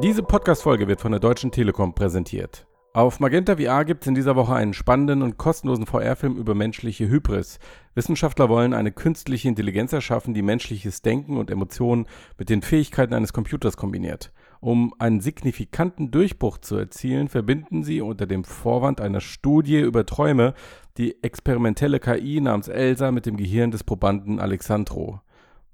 [0.00, 2.68] Diese Podcast-Folge wird von der Deutschen Telekom präsentiert.
[2.92, 7.08] Auf Magenta VR gibt es in dieser Woche einen spannenden und kostenlosen VR-Film über menschliche
[7.08, 7.58] Hybris.
[7.96, 12.06] Wissenschaftler wollen eine künstliche Intelligenz erschaffen, die menschliches Denken und Emotionen
[12.38, 14.32] mit den Fähigkeiten eines Computers kombiniert.
[14.60, 20.54] Um einen signifikanten Durchbruch zu erzielen, verbinden sie unter dem Vorwand einer Studie über Träume
[20.96, 25.20] die experimentelle KI namens Elsa mit dem Gehirn des Probanden Alexandro.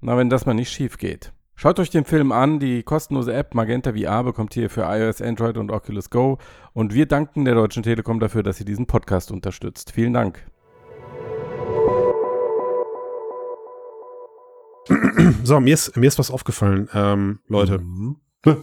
[0.01, 1.31] Na, wenn das mal nicht schief geht.
[1.57, 2.59] Schaut euch den Film an.
[2.59, 6.37] Die kostenlose App Magenta VR bekommt ihr für iOS, Android und Oculus Go.
[6.73, 9.91] Und wir danken der Deutschen Telekom dafür, dass sie diesen Podcast unterstützt.
[9.91, 10.45] Vielen Dank.
[15.43, 17.79] So, mir ist, mir ist was aufgefallen, ähm, Leute.
[17.79, 18.17] Mhm.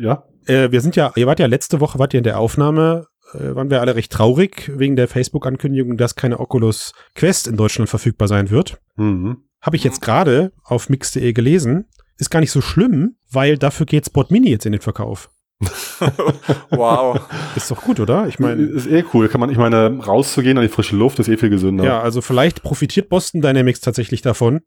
[0.00, 0.24] Ja?
[0.46, 3.54] Äh, wir sind ja, ihr wart ja letzte Woche, wart ihr in der Aufnahme, äh,
[3.54, 8.26] waren wir alle recht traurig wegen der Facebook-Ankündigung, dass keine Oculus Quest in Deutschland verfügbar
[8.26, 8.80] sein wird.
[8.96, 9.44] Mhm.
[9.60, 11.86] Habe ich jetzt gerade auf mix.de gelesen.
[12.20, 15.30] Ist gar nicht so schlimm, weil dafür geht Spot Mini jetzt in den Verkauf.
[16.70, 17.20] wow.
[17.56, 18.26] Ist doch gut, oder?
[18.28, 18.62] Ich meine.
[18.62, 19.28] Ist eh cool.
[19.28, 21.84] Kann man, ich meine, rauszugehen an die frische Luft ist eh viel gesünder.
[21.84, 24.60] Ja, also vielleicht profitiert Boston Dynamics tatsächlich davon,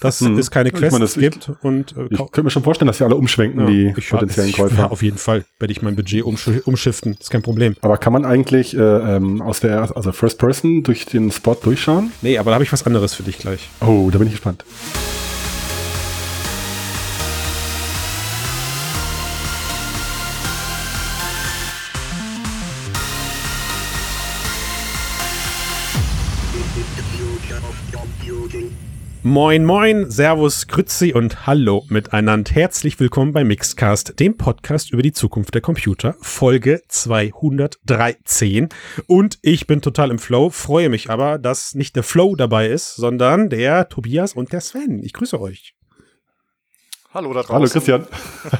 [0.00, 0.38] dass Hm.
[0.38, 2.98] es keine Ich Quests meine, das- gibt und äh, Ich könnte mir schon vorstellen, dass
[2.98, 4.76] die alle umschwenken, ja, die ich- potenziellen ich- Käufer.
[4.76, 7.16] Ja, auf jeden Fall werde ich mein Budget umsch umschiften.
[7.18, 7.74] Ist kein Problem.
[7.80, 12.12] Aber kann man eigentlich äh, ähm, aus der, also First Person durch den Spot durchschauen?
[12.22, 13.68] Nee, aber da habe ich was anderes für dich gleich.
[13.80, 14.64] Oh, da bin ich gespannt.
[29.26, 32.52] Moin, moin, Servus, Grützi und Hallo miteinander.
[32.52, 38.68] Herzlich willkommen bei Mixcast, dem Podcast über die Zukunft der Computer, Folge 213.
[39.06, 42.96] Und ich bin total im Flow, freue mich aber, dass nicht der Flow dabei ist,
[42.96, 45.02] sondern der Tobias und der Sven.
[45.02, 45.74] Ich grüße euch.
[47.14, 47.54] Hallo da draußen.
[47.54, 48.06] Hallo Christian.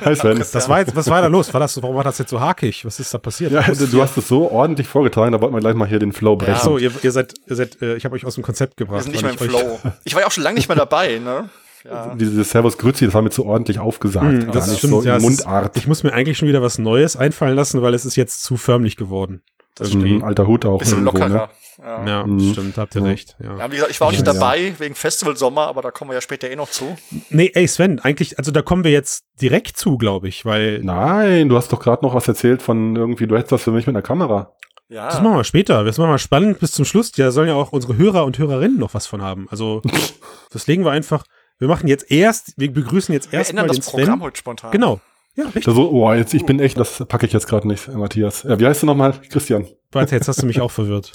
[0.04, 0.38] Hi Sven.
[0.38, 1.52] Das war jetzt, was war da los?
[1.52, 2.84] War das, warum war das jetzt so hakig?
[2.84, 3.50] Was ist da passiert?
[3.50, 6.12] ja, du, du hast es so ordentlich vorgetragen, da wollten wir gleich mal hier den
[6.12, 6.52] Flow brechen.
[6.54, 6.60] Ja.
[6.60, 9.02] so, ihr, ihr seid, ihr seid, äh, ich habe euch aus dem Konzept Wir gebracht.
[9.02, 9.80] sind nicht mehr im Flow.
[10.04, 11.48] Ich war ja auch schon lange nicht mehr dabei, ne?
[11.84, 12.14] Ja.
[12.14, 14.24] Dieses Servus Grüezi, das war mir zu ordentlich aufgesagt.
[14.26, 15.76] Hm, das nicht stimmt, so ja, es ist- Mundart.
[15.76, 18.56] Ich muss mir eigentlich schon wieder was Neues einfallen lassen, weil es ist jetzt zu
[18.56, 19.42] förmlich geworden.
[19.76, 20.78] Das Mhm, alter Hut auch.
[20.78, 21.48] Bisschen irgendwo, lockerer.
[21.78, 21.84] Ne?
[21.84, 22.06] Ja.
[22.06, 22.52] Ja, Mhm.
[22.52, 23.06] stimmt, habt ihr Ja.
[23.08, 23.36] recht.
[23.42, 23.58] Ja.
[23.58, 24.38] Ja, wie gesagt, ich war auch nicht Ja, ja.
[24.38, 26.96] dabei wegen Festival Sommer, aber da kommen wir ja später eh noch zu.
[27.30, 31.48] Nee, ey Sven, eigentlich, also da kommen wir jetzt direkt zu, glaube ich, weil Nein,
[31.48, 33.94] du hast doch gerade noch was erzählt von irgendwie, du hättest was für mich mit
[33.96, 34.52] einer Kamera.
[34.88, 35.06] Ja.
[35.08, 35.82] das machen wir später.
[35.82, 37.10] Das machen wir spannend bis zum Schluss.
[37.10, 39.48] Da sollen ja auch unsere Hörer und Hörerinnen noch was von haben.
[39.50, 39.82] Also
[40.52, 41.24] das legen wir einfach.
[41.64, 44.20] Wir machen jetzt erst, wir begrüßen jetzt erstmal den das Programm Sven.
[44.20, 44.70] heute spontan.
[44.70, 45.00] Genau.
[45.34, 45.64] Ja, richtig.
[45.64, 48.42] Da so, oh, jetzt, ich bin echt, das packe ich jetzt gerade nicht, äh, Matthias.
[48.42, 49.14] Ja, wie heißt du nochmal?
[49.30, 49.66] Christian.
[49.90, 51.12] Warte, jetzt hast du mich auch verwirrt.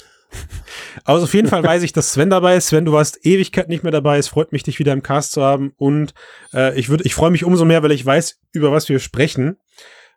[1.04, 2.66] Also auf jeden Fall weiß ich, dass Sven dabei ist.
[2.66, 4.18] Sven, du warst Ewigkeit nicht mehr dabei.
[4.18, 5.72] Es freut mich, dich wieder im Cast zu haben.
[5.76, 6.14] Und
[6.52, 9.56] äh, ich würde, ich freue mich umso mehr, weil ich weiß, über was wir sprechen.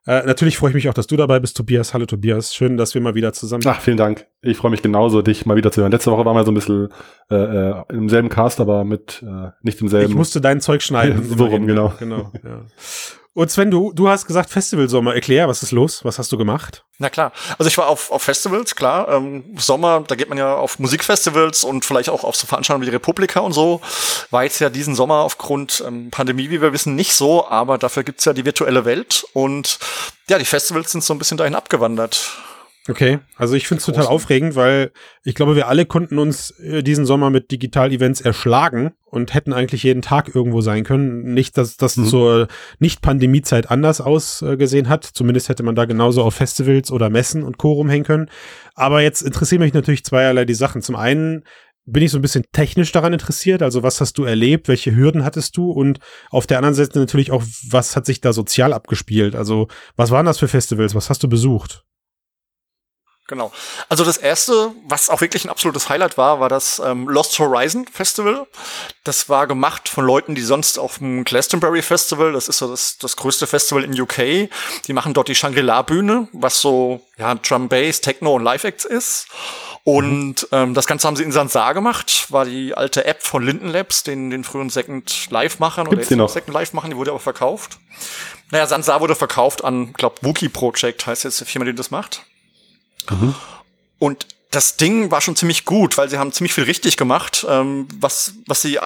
[0.06, 1.94] Äh, natürlich freue ich mich auch, dass du dabei bist, Tobias.
[1.94, 3.64] Hallo Tobias, schön, dass wir mal wieder zusammen.
[3.66, 4.28] Ach, vielen Dank.
[4.41, 5.94] Ich freue mich genauso, dich mal wieder zu hören.
[5.94, 6.90] Letzte Woche waren wir so ein bisschen
[7.31, 10.09] äh, äh, im selben Cast, aber mit äh, nicht im selben.
[10.09, 11.24] ich musste dein Zeug schneiden.
[11.38, 11.94] So rum, genau.
[11.97, 12.66] genau ja.
[13.35, 15.16] Und Sven, du, du hast gesagt Festivalsommer.
[15.16, 16.05] Erklär, was ist los?
[16.05, 16.83] Was hast du gemacht?
[16.99, 17.31] Na klar.
[17.57, 19.09] Also ich war auf, auf Festivals, klar.
[19.09, 22.91] Ähm, Sommer, da geht man ja auf Musikfestivals und vielleicht auch auf so Veranstaltungen wie
[22.91, 23.81] die Republika und so.
[24.29, 28.03] War jetzt ja diesen Sommer aufgrund ähm, Pandemie, wie wir wissen, nicht so, aber dafür
[28.03, 29.79] gibt's ja die virtuelle Welt und
[30.29, 32.38] ja, die Festivals sind so ein bisschen dahin abgewandert.
[32.89, 34.91] Okay, also ich finde es total aufregend, weil
[35.23, 39.83] ich glaube, wir alle konnten uns äh, diesen Sommer mit Digital-Events erschlagen und hätten eigentlich
[39.83, 41.33] jeden Tag irgendwo sein können.
[41.33, 42.05] Nicht, dass das Mhm.
[42.07, 42.47] zur
[42.79, 45.05] Nicht-Pandemie-Zeit anders ausgesehen hat.
[45.05, 47.72] Zumindest hätte man da genauso auf Festivals oder Messen und Co.
[47.72, 48.29] rumhängen können.
[48.75, 50.81] Aber jetzt interessieren mich natürlich zweierlei die Sachen.
[50.81, 51.45] Zum einen
[51.85, 53.61] bin ich so ein bisschen technisch daran interessiert.
[53.61, 54.67] Also was hast du erlebt?
[54.67, 55.72] Welche Hürden hattest du?
[55.72, 55.99] Und
[56.31, 59.35] auf der anderen Seite natürlich auch, was hat sich da sozial abgespielt?
[59.35, 60.95] Also was waren das für Festivals?
[60.95, 61.85] Was hast du besucht?
[63.28, 63.53] Genau.
[63.88, 67.88] Also das erste, was auch wirklich ein absolutes Highlight war, war das ähm, Lost Horizon
[67.88, 68.45] Festival.
[69.06, 72.97] Das war gemacht von Leuten, die sonst auf dem Glastonbury Festival, das ist so das,
[72.97, 74.49] das größte Festival in UK,
[74.87, 79.28] die machen dort die Shangri-La-Bühne, was so ja Drum Bass, Techno und Live-Acts ist.
[79.85, 83.70] Und ähm, das Ganze haben sie in Sansar gemacht, war die alte App von Linden
[83.70, 86.29] Labs, den, den frühen Second Live-Machern oder jetzt noch?
[86.29, 87.79] Second Live-Machern, die wurde aber verkauft.
[88.52, 92.23] Naja, Sansar wurde verkauft an, glaub, Wookie Project heißt jetzt die Firma, die das macht.
[94.00, 97.88] Und das Ding war schon ziemlich gut, weil sie haben ziemlich viel richtig gemacht, ähm,
[98.00, 98.79] was, was sie,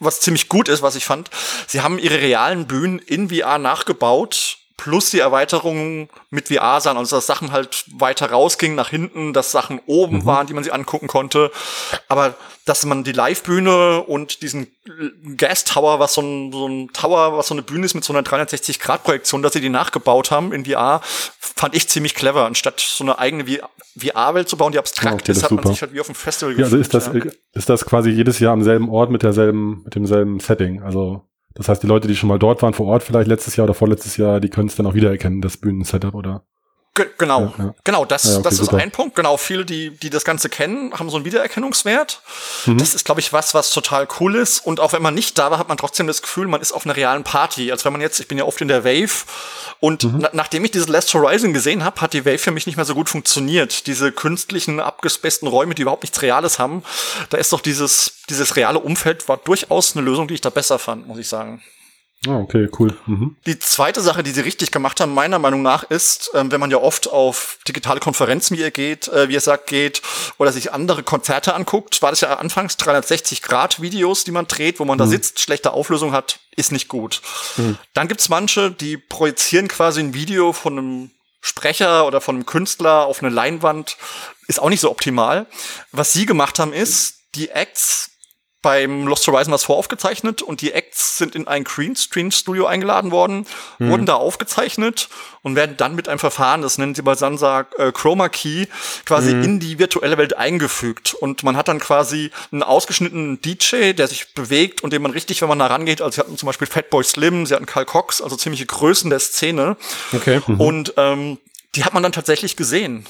[0.00, 1.30] was ziemlich gut ist, was ich fand.
[1.66, 7.16] Sie haben ihre realen Bühnen in VR nachgebaut plus die Erweiterung mit VR sahen, also
[7.16, 10.26] dass Sachen halt weiter rausgingen nach hinten, dass Sachen oben mhm.
[10.26, 11.50] waren, die man sich angucken konnte.
[12.08, 12.34] Aber
[12.64, 14.68] dass man die Live-Bühne und diesen
[15.36, 18.12] Gas Tower, was so ein, so ein Tower, was so eine Bühne ist mit so
[18.12, 22.46] einer 360-Grad-Projektion, dass sie die nachgebaut haben in VR, fand ich ziemlich clever.
[22.46, 23.44] Anstatt so eine eigene
[23.98, 25.64] VR-Welt zu bauen, die abstrakt okay, ist, hat super.
[25.64, 27.22] man sich halt wie auf dem Festival ja, also ist das, ja.
[27.52, 30.82] ist das quasi jedes Jahr am selben Ort mit derselben, mit demselben Setting.
[30.82, 31.22] Also
[31.54, 33.74] das heißt, die Leute, die schon mal dort waren vor Ort, vielleicht letztes Jahr oder
[33.74, 36.44] vorletztes Jahr, die können es dann auch wiedererkennen, das Bühnensetup, oder?
[36.94, 37.74] Ge genau, ja, ja.
[37.84, 38.76] genau, das, ja, okay, das ist super.
[38.76, 39.16] ein Punkt.
[39.16, 42.20] Genau, viele, die, die das Ganze kennen, haben so einen Wiedererkennungswert.
[42.66, 42.76] Mhm.
[42.76, 44.66] Das ist, glaube ich, was, was total cool ist.
[44.66, 46.84] Und auch wenn man nicht da war, hat man trotzdem das Gefühl, man ist auf
[46.84, 47.72] einer realen Party.
[47.72, 49.24] Als wenn man jetzt, ich bin ja oft in der Wave
[49.80, 50.18] und mhm.
[50.18, 52.84] na, nachdem ich dieses Last Horizon gesehen habe, hat die Wave für mich nicht mehr
[52.84, 53.86] so gut funktioniert.
[53.86, 56.82] Diese künstlichen, abgespesten Räume, die überhaupt nichts Reales haben,
[57.30, 60.78] da ist doch dieses, dieses reale Umfeld war durchaus eine Lösung, die ich da besser
[60.78, 61.62] fand, muss ich sagen.
[62.28, 62.96] Ah, okay, cool.
[63.06, 63.36] Mhm.
[63.46, 66.70] Die zweite Sache, die sie richtig gemacht haben, meiner Meinung nach, ist, ähm, wenn man
[66.70, 70.02] ja oft auf digitale Konferenzen, wie ihr geht, äh, wie ihr sagt, geht,
[70.38, 74.96] oder sich andere Konzerte anguckt, war das ja anfangs 360-Grad-Videos, die man dreht, wo man
[74.96, 75.00] mhm.
[75.00, 77.22] da sitzt, schlechte Auflösung hat, ist nicht gut.
[77.56, 77.76] Mhm.
[77.92, 81.10] Dann gibt's manche, die projizieren quasi ein Video von einem
[81.40, 83.96] Sprecher oder von einem Künstler auf eine Leinwand,
[84.46, 85.46] ist auch nicht so optimal.
[85.90, 88.11] Was sie gemacht haben, ist, die Acts
[88.62, 93.46] beim Lost Horizon was voraufgezeichnet und die Acts sind in ein Greenscreen-Studio eingeladen worden,
[93.78, 93.90] mhm.
[93.90, 95.08] wurden da aufgezeichnet
[95.42, 98.66] und werden dann mit einem Verfahren, das nennen sie bei Sansa äh, Chroma Key,
[99.04, 99.42] quasi mhm.
[99.42, 101.14] in die virtuelle Welt eingefügt.
[101.14, 105.42] Und man hat dann quasi einen ausgeschnittenen DJ, der sich bewegt und den man richtig,
[105.42, 108.22] wenn man da rangeht, also sie hatten zum Beispiel Fatboy Slim, sie hatten Karl Cox,
[108.22, 109.76] also ziemliche Größen der Szene.
[110.12, 110.40] Okay.
[110.46, 110.60] Mhm.
[110.60, 111.38] Und ähm,
[111.74, 113.06] die hat man dann tatsächlich gesehen.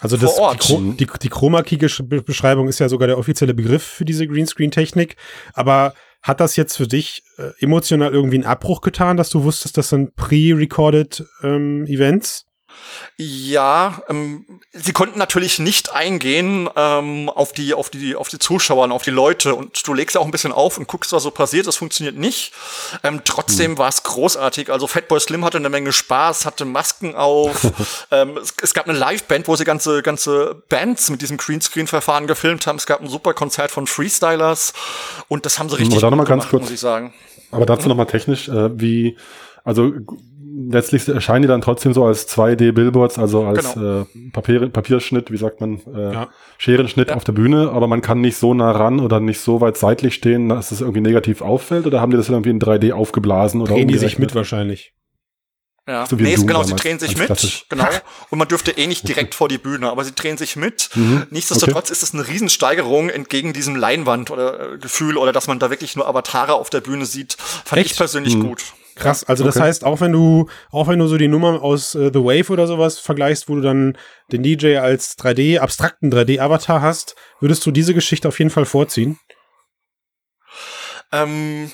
[0.00, 5.16] Also das, die, die, die Chroma-Key-Beschreibung ist ja sogar der offizielle Begriff für diese Greenscreen-Technik.
[5.52, 9.76] Aber hat das jetzt für dich äh, emotional irgendwie einen Abbruch getan, dass du wusstest,
[9.76, 12.46] das sind pre-recorded ähm, Events?
[13.16, 18.84] Ja, ähm, sie konnten natürlich nicht eingehen ähm, auf die auf die auf die Zuschauer
[18.84, 21.22] und auf die Leute und du legst ja auch ein bisschen auf und guckst, was
[21.22, 21.66] so passiert.
[21.66, 22.52] Das funktioniert nicht.
[23.02, 23.78] Ähm, trotzdem hm.
[23.78, 24.70] war es großartig.
[24.70, 27.62] Also Fatboy Slim hatte eine Menge Spaß, hatte Masken auf.
[28.10, 32.66] ähm, es, es, gab eine Liveband, wo sie ganze ganze Bands mit diesem Greenscreen-Verfahren gefilmt
[32.66, 32.76] haben.
[32.76, 34.72] Es gab ein super Konzert von Freestylers
[35.28, 37.12] und das haben sie richtig gut gemacht, kurz, muss ich sagen.
[37.50, 37.88] Aber dazu mhm.
[37.88, 39.16] noch mal technisch, äh, wie
[39.64, 39.92] also
[40.68, 44.02] letztlich erscheinen die dann trotzdem so als 2D-Billboards, also als genau.
[44.02, 46.28] äh, Papier, Papierschnitt, wie sagt man, äh, ja.
[46.58, 47.16] Scherenschnitt ja.
[47.16, 50.14] auf der Bühne, aber man kann nicht so nah ran oder nicht so weit seitlich
[50.14, 53.64] stehen, dass es irgendwie negativ auffällt, oder haben die das irgendwie in 3D aufgeblasen?
[53.64, 54.92] Drehen oder die sich mit wahrscheinlich.
[55.88, 57.64] Ja, so nee, genau, sie drehen sich mit, klassisch.
[57.68, 57.88] genau.
[58.28, 60.90] Und man dürfte eh nicht direkt vor die Bühne, aber sie drehen sich mit.
[60.94, 61.26] Mhm.
[61.30, 61.92] Nichtsdestotrotz okay.
[61.92, 65.96] ist es eine Riesensteigerung entgegen diesem Leinwand oder äh, Gefühl oder dass man da wirklich
[65.96, 67.36] nur Avatare auf der Bühne sieht.
[67.64, 67.92] Fand Echt?
[67.92, 68.48] ich persönlich mhm.
[68.48, 68.62] gut.
[68.96, 69.52] Krass, also okay.
[69.54, 72.52] das heißt, auch wenn du, auch wenn du so die Nummer aus äh, The Wave
[72.52, 73.96] oder sowas vergleichst, wo du dann
[74.32, 79.18] den DJ als 3D, abstrakten 3D-Avatar hast, würdest du diese Geschichte auf jeden Fall vorziehen?
[81.12, 81.70] Ähm,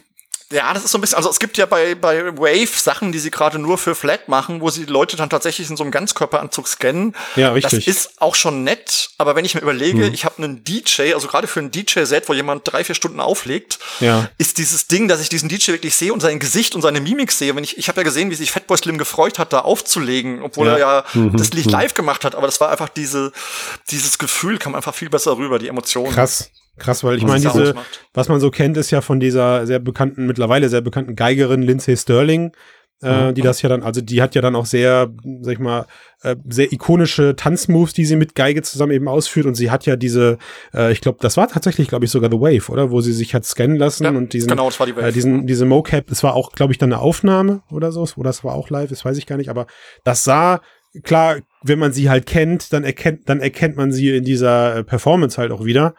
[0.52, 3.18] ja, das ist so ein bisschen, also es gibt ja bei, bei Wave Sachen, die
[3.18, 5.90] sie gerade nur für Flat machen, wo sie die Leute dann tatsächlich in so einem
[5.90, 7.16] Ganzkörperanzug scannen.
[7.34, 7.84] Ja, richtig.
[7.84, 10.14] Das ist auch schon nett, aber wenn ich mir überlege, hm.
[10.14, 13.80] ich habe einen DJ, also gerade für ein DJ-Set, wo jemand drei, vier Stunden auflegt,
[13.98, 14.28] ja.
[14.38, 17.32] ist dieses Ding, dass ich diesen DJ wirklich sehe und sein Gesicht und seine Mimik
[17.32, 17.56] sehe.
[17.56, 20.68] Wenn ich, ich habe ja gesehen, wie sich Fatboy Slim gefreut hat, da aufzulegen, obwohl
[20.68, 20.72] ja.
[20.74, 21.36] er ja mhm.
[21.36, 21.72] das Lied mhm.
[21.72, 23.32] live gemacht hat, aber das war einfach diese,
[23.90, 26.12] dieses Gefühl kam einfach viel besser rüber, die Emotionen.
[26.12, 26.50] Krass.
[26.78, 27.74] Krass, weil ich meine, diese,
[28.12, 31.96] was man so kennt, ist ja von dieser sehr bekannten, mittlerweile sehr bekannten Geigerin Lindsay
[31.96, 32.52] Sterling,
[33.02, 35.86] äh, die das ja dann, also die hat ja dann auch sehr, sag ich mal,
[36.22, 39.46] äh, sehr ikonische Tanzmoves, die sie mit Geige zusammen eben ausführt.
[39.46, 40.38] Und sie hat ja diese,
[40.74, 42.90] äh, ich glaube, das war tatsächlich, glaube ich, sogar The Wave, oder?
[42.90, 45.08] Wo sie sich hat scannen lassen ja, und diesen, genau, das war die Wave.
[45.08, 48.30] Äh, diesen, diese Mocap, das war auch, glaube ich, dann eine Aufnahme oder so, oder
[48.30, 49.66] das war auch live, das weiß ich gar nicht, aber
[50.04, 50.60] das sah
[51.02, 54.84] klar, wenn man sie halt kennt, dann erkennt, dann erkennt man sie in dieser äh,
[54.84, 55.94] Performance halt auch wieder.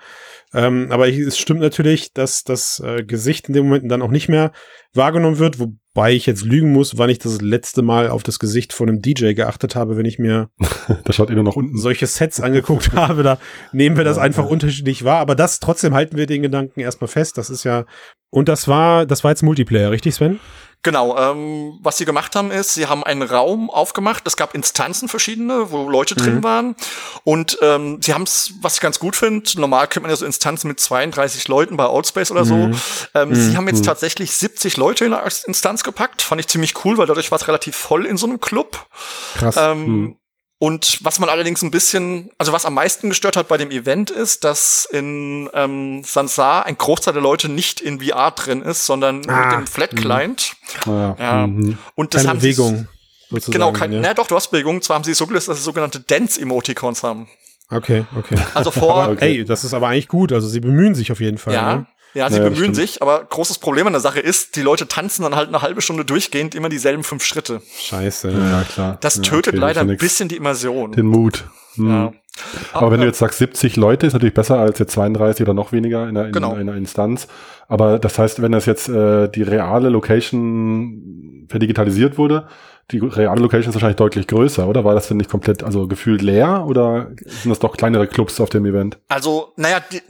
[0.57, 4.27] Ähm, aber es stimmt natürlich, dass das äh, Gesicht in dem Moment dann auch nicht
[4.27, 4.51] mehr
[4.91, 8.73] wahrgenommen wird, wobei ich jetzt lügen muss, wann ich das letzte Mal auf das Gesicht
[8.73, 10.49] von einem DJ geachtet habe, wenn ich mir
[11.03, 11.77] da schaut immer noch unten.
[11.77, 13.21] solche Sets angeguckt habe.
[13.21, 13.37] Da
[13.71, 15.19] nehmen wir das einfach unterschiedlich wahr.
[15.19, 17.37] Aber das trotzdem halten wir den Gedanken erstmal fest.
[17.37, 17.85] Das ist ja.
[18.31, 20.39] Und das war, das war jetzt Multiplayer, richtig, Sven?
[20.84, 25.10] Genau, ähm, was sie gemacht haben ist, sie haben einen Raum aufgemacht, es gab Instanzen
[25.10, 26.24] verschiedene, wo Leute mhm.
[26.24, 26.75] drin waren
[27.24, 30.25] und ähm, sie haben es, was ich ganz gut finde, normal kennt man ja so
[30.25, 32.79] Instanzen mit 32 Leuten bei Outspace oder so, mhm.
[33.15, 33.36] ähm, mhm.
[33.36, 33.86] sie haben jetzt mhm.
[33.86, 37.48] tatsächlich 70 Leute in eine Instanz gepackt, fand ich ziemlich cool, weil dadurch war es
[37.48, 38.86] relativ voll in so einem Club.
[39.36, 39.57] Krass.
[39.57, 40.15] Ähm, mhm.
[40.59, 44.09] Und was man allerdings ein bisschen, also was am meisten gestört hat bei dem Event
[44.09, 49.21] ist, dass in ähm, Sansar ein Großteil der Leute nicht in VR drin ist, sondern
[49.29, 50.53] ah, mit dem Flat Client.
[50.85, 50.91] Mhm.
[50.91, 51.15] Ja.
[51.19, 51.43] ja.
[51.93, 52.87] Und das Keine haben Bewegung.
[53.29, 53.99] Genau, kein, ja.
[53.99, 54.81] naja, doch, du hast Bewegungen.
[54.81, 57.27] Zwar haben sie so gelöst, dass sie sogenannte Dance-Emoticons haben.
[57.69, 58.37] Okay, okay.
[58.53, 59.09] Also vor.
[59.09, 59.39] okay.
[59.39, 60.31] Ey, das ist aber eigentlich gut.
[60.31, 61.53] Also sie bemühen sich auf jeden Fall.
[61.53, 61.75] Ja.
[61.75, 61.87] Ne?
[62.17, 65.21] Ja, sie naja, bemühen sich, aber großes Problem an der Sache ist, die Leute tanzen
[65.21, 67.62] dann halt eine halbe Stunde durchgehend immer dieselben fünf Schritte.
[67.79, 68.31] Scheiße.
[68.31, 68.97] Ja, klar.
[69.01, 70.93] Das tötet ja, okay, leider ein bisschen die Immersion.
[70.93, 71.45] Den Mut.
[71.75, 71.89] Hm.
[71.89, 72.13] Ja.
[72.74, 75.53] Aber, aber wenn du jetzt sagst 70 Leute, ist natürlich besser als jetzt 32 oder
[75.53, 76.55] noch weniger in einer, in, genau.
[76.55, 77.27] in einer Instanz.
[77.67, 82.47] Aber das heißt, wenn das jetzt äh, die reale Location verdigitalisiert wurde,
[82.89, 84.83] die reale Location ist wahrscheinlich deutlich größer, oder?
[84.83, 88.50] War das denn nicht komplett, also gefühlt leer oder sind das doch kleinere Clubs auf
[88.50, 88.97] dem Event?
[89.07, 90.01] Also, naja, die,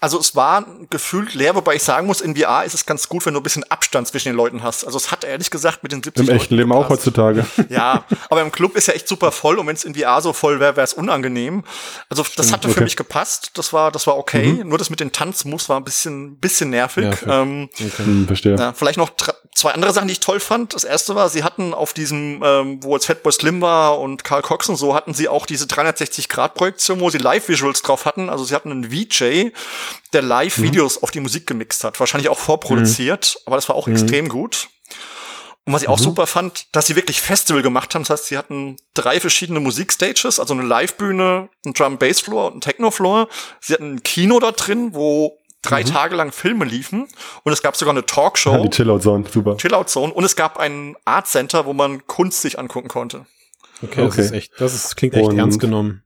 [0.00, 3.26] also es war gefühlt leer, wobei ich sagen muss, in VR ist es ganz gut,
[3.26, 4.84] wenn du ein bisschen Abstand zwischen den Leuten hast.
[4.84, 6.86] Also es hat ehrlich gesagt mit den 70 Im echten Leben gepasst.
[6.86, 7.46] auch heutzutage.
[7.68, 10.32] Ja, aber im Club ist ja echt super voll und wenn es in VR so
[10.32, 11.62] voll wäre, wäre es unangenehm.
[12.08, 12.78] Also das Stimmt, hatte okay.
[12.78, 14.54] für mich gepasst, das war, das war okay.
[14.54, 14.68] Mhm.
[14.68, 17.04] Nur das mit den Tanzmoves war ein bisschen, bisschen nervig.
[17.04, 17.28] nervig.
[17.28, 17.90] Ähm, okay.
[18.04, 18.56] hm, verstehe.
[18.56, 19.10] Ja, vielleicht noch
[19.54, 20.74] zwei andere Sachen, die ich toll fand.
[20.74, 24.42] Das erste war, sie hatten auf diesem, ähm, wo jetzt Fatboy Slim war und Karl
[24.42, 28.30] Cox und so, hatten sie auch diese 360-Grad-Projektion, wo sie Live-Visuals drauf hatten.
[28.30, 29.50] Also sie hatten einen VJ,
[30.12, 31.02] der Live-Videos mhm.
[31.02, 32.00] auf die Musik gemixt hat.
[32.00, 33.42] Wahrscheinlich auch vorproduziert, mhm.
[33.46, 33.94] aber das war auch mhm.
[33.94, 34.68] extrem gut.
[35.66, 36.04] Und was ich auch mhm.
[36.04, 38.02] super fand, dass sie wirklich Festival gemacht haben.
[38.02, 43.28] Das heißt, sie hatten drei verschiedene Musikstages, also eine Live-Bühne, einen Drum-Bass-Floor und einen Techno-Floor.
[43.60, 45.86] Sie hatten ein Kino da drin, wo drei mhm.
[45.86, 47.06] Tage lang Filme liefen
[47.44, 48.52] und es gab sogar eine Talkshow.
[48.52, 49.56] Ja, die Chillout Zone, super.
[49.56, 53.26] Chillout Zone und es gab ein Art Center, wo man Kunst sich angucken konnte.
[53.82, 54.06] Okay, okay.
[54.06, 56.02] das ist echt, das ist, klingt echt und ernst genommen.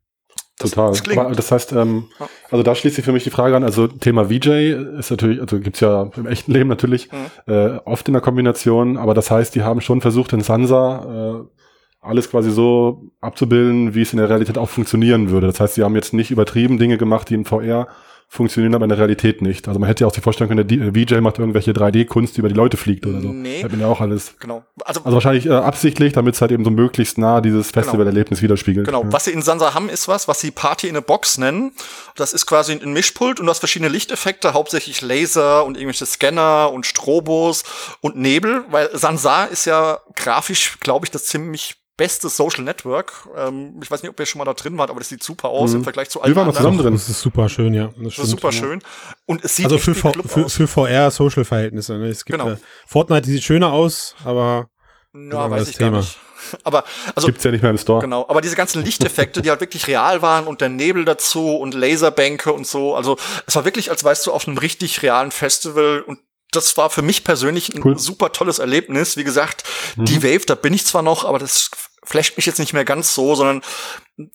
[0.59, 0.91] Total.
[0.91, 2.07] Das, das, das heißt, ähm,
[2.51, 4.51] also da schließt sich für mich die Frage an, also Thema VJ
[4.99, 7.53] ist natürlich, also gibt's ja im echten Leben natürlich mhm.
[7.53, 11.55] äh, oft in der Kombination, aber das heißt, die haben schon versucht in Sansa äh,
[12.01, 15.49] alles quasi so abzubilden, wie es in der Realität auch funktionieren würde.
[15.49, 17.89] Das heißt, sie haben jetzt nicht übertrieben Dinge gemacht, die in VR
[18.29, 19.69] funktionieren aber in der Realität nicht.
[19.69, 22.49] Also man hätte ja auch sich vorstellen können, der VJ macht irgendwelche 3D-Kunst, die über
[22.49, 23.29] die Leute fliegt oder so.
[23.29, 23.63] Nee.
[23.63, 24.35] Hätte ja auch alles.
[24.41, 24.65] Genau.
[24.85, 27.85] Also, also wahrscheinlich äh, absichtlich, damit es halt eben so möglichst nah dieses genau.
[27.85, 28.49] Festivalerlebnis genau.
[28.49, 28.87] widerspiegelt.
[28.87, 29.05] Genau.
[29.05, 29.13] Ja.
[29.13, 31.73] Was sie in Sansa haben, ist was, was sie Party in a Box nennen.
[32.17, 36.71] Das ist quasi ein Mischpult und du hast verschiedene Lichteffekte, hauptsächlich Laser und irgendwelche Scanner
[36.73, 37.65] und Strobos
[38.01, 43.29] und Nebel, weil Sansa ist ja grafisch, glaube ich, das ziemlich bestes Social Network.
[43.37, 45.49] Ähm, ich weiß nicht, ob ihr schon mal da drin wart, aber das sieht super
[45.49, 45.79] aus mhm.
[45.79, 46.93] im Vergleich zu allen Wir waren noch zusammen drin.
[46.93, 47.91] Das ist super schön, ja.
[47.97, 48.83] Das, das ist super schön.
[49.27, 51.99] Und es sieht also für, für, für VR-Social-Verhältnisse.
[51.99, 52.09] Ne?
[52.09, 52.53] Es gibt genau.
[52.53, 54.69] äh, Fortnite, die sieht schöner aus, aber
[55.15, 55.91] ja, weiß ich Thema.
[55.91, 56.19] gar nicht.
[56.63, 56.85] Aber
[57.15, 58.03] also gibt's ja nicht mehr im Store.
[58.03, 61.73] Genau, aber diese ganzen Lichteffekte, die halt wirklich real waren und der Nebel dazu und
[61.73, 66.03] Laserbänke und so, also es war wirklich, als weißt du, auf einem richtig realen Festival
[66.07, 66.19] und
[66.55, 67.99] das war für mich persönlich ein cool.
[67.99, 69.17] super tolles Erlebnis.
[69.17, 69.65] Wie gesagt,
[69.97, 70.05] mhm.
[70.07, 71.71] die Wave, da bin ich zwar noch, aber das
[72.05, 73.63] flasht mich jetzt nicht mehr ganz so, sondern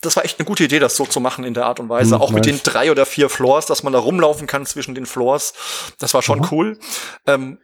[0.01, 2.15] das war echt eine gute Idee, das so zu machen in der Art und Weise.
[2.15, 2.35] Mhm, auch nice.
[2.35, 5.53] mit den drei oder vier Floors, dass man da rumlaufen kann zwischen den Floors.
[5.99, 6.47] Das war schon mhm.
[6.51, 6.79] cool.
[7.25, 7.59] Ähm,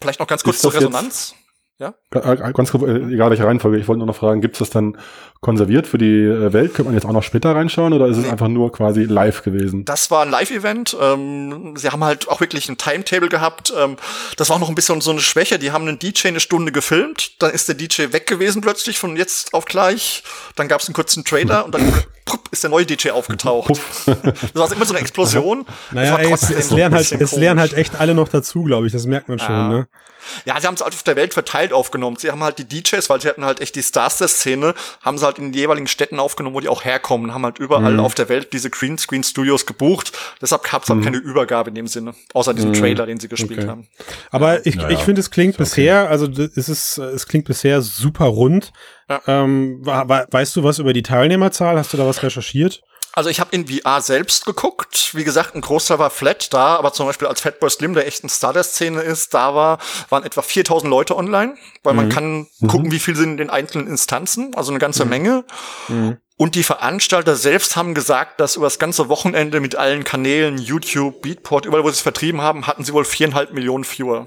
[0.00, 1.34] vielleicht noch ganz kurz zur Resonanz.
[1.34, 1.45] Jetzt?
[1.78, 1.92] Ja?
[2.10, 4.70] Äh, ganz kurz, äh, egal welche Reihenfolge, ich wollte nur noch fragen, gibt es das
[4.70, 4.96] dann
[5.40, 6.72] konserviert für die äh, Welt?
[6.72, 9.84] Könnte man jetzt auch noch später reinschauen oder ist es einfach nur quasi live gewesen?
[9.84, 10.96] Das war ein Live-Event.
[10.98, 13.74] Ähm, sie haben halt auch wirklich ein Timetable gehabt.
[13.76, 13.96] Ähm,
[14.38, 15.58] das war auch noch ein bisschen so eine Schwäche.
[15.58, 19.16] Die haben einen DJ eine Stunde gefilmt, dann ist der DJ weg gewesen plötzlich von
[19.16, 20.22] jetzt auf gleich.
[20.54, 21.92] Dann gab es einen kurzen Trailer und dann
[22.50, 23.70] ist der neue DJ aufgetaucht.
[24.06, 25.66] das war immer so eine Explosion.
[25.90, 28.92] naja, ey, es, es, lernen halt, es lernen halt echt alle noch dazu, glaube ich.
[28.92, 29.54] Das merkt man schon.
[29.54, 29.68] Ja.
[29.68, 29.88] Ne?
[30.44, 32.16] Ja, sie haben es halt auf der Welt verteilt aufgenommen.
[32.16, 35.18] Sie haben halt die DJs, weil sie hatten halt echt die Stars der Szene, haben
[35.18, 38.00] sie halt in den jeweiligen Städten aufgenommen, wo die auch herkommen, haben halt überall mhm.
[38.00, 40.12] auf der Welt diese Greenscreen Studios gebucht.
[40.40, 41.04] Deshalb gab es halt mhm.
[41.04, 42.74] keine Übergabe in dem Sinne, außer diesem mhm.
[42.74, 43.68] Trailer, den sie gespielt okay.
[43.68, 43.86] haben.
[44.30, 45.62] Aber ich, naja, ich finde, es klingt okay.
[45.62, 48.72] bisher, also es ist, es klingt bisher super rund.
[49.08, 49.20] Ja.
[49.26, 51.78] Ähm, weißt du was über die Teilnehmerzahl?
[51.78, 52.82] Hast du da was recherchiert?
[53.16, 55.14] Also ich habe in VR selbst geguckt.
[55.14, 58.22] Wie gesagt, ein Großteil war flat da, aber zum Beispiel als Fatboy Slim, der echt
[58.22, 59.78] ein Star der Szene ist, da war,
[60.10, 61.96] waren etwa 4000 Leute online, weil mhm.
[61.96, 62.68] man kann mhm.
[62.68, 65.10] gucken, wie viel sind in den einzelnen Instanzen, also eine ganze mhm.
[65.10, 65.44] Menge.
[65.88, 66.18] Mhm.
[66.36, 71.22] Und die Veranstalter selbst haben gesagt, dass über das ganze Wochenende mit allen Kanälen, YouTube,
[71.22, 74.26] Beatport, überall, wo sie es vertrieben haben, hatten sie wohl viereinhalb Millionen Viewer.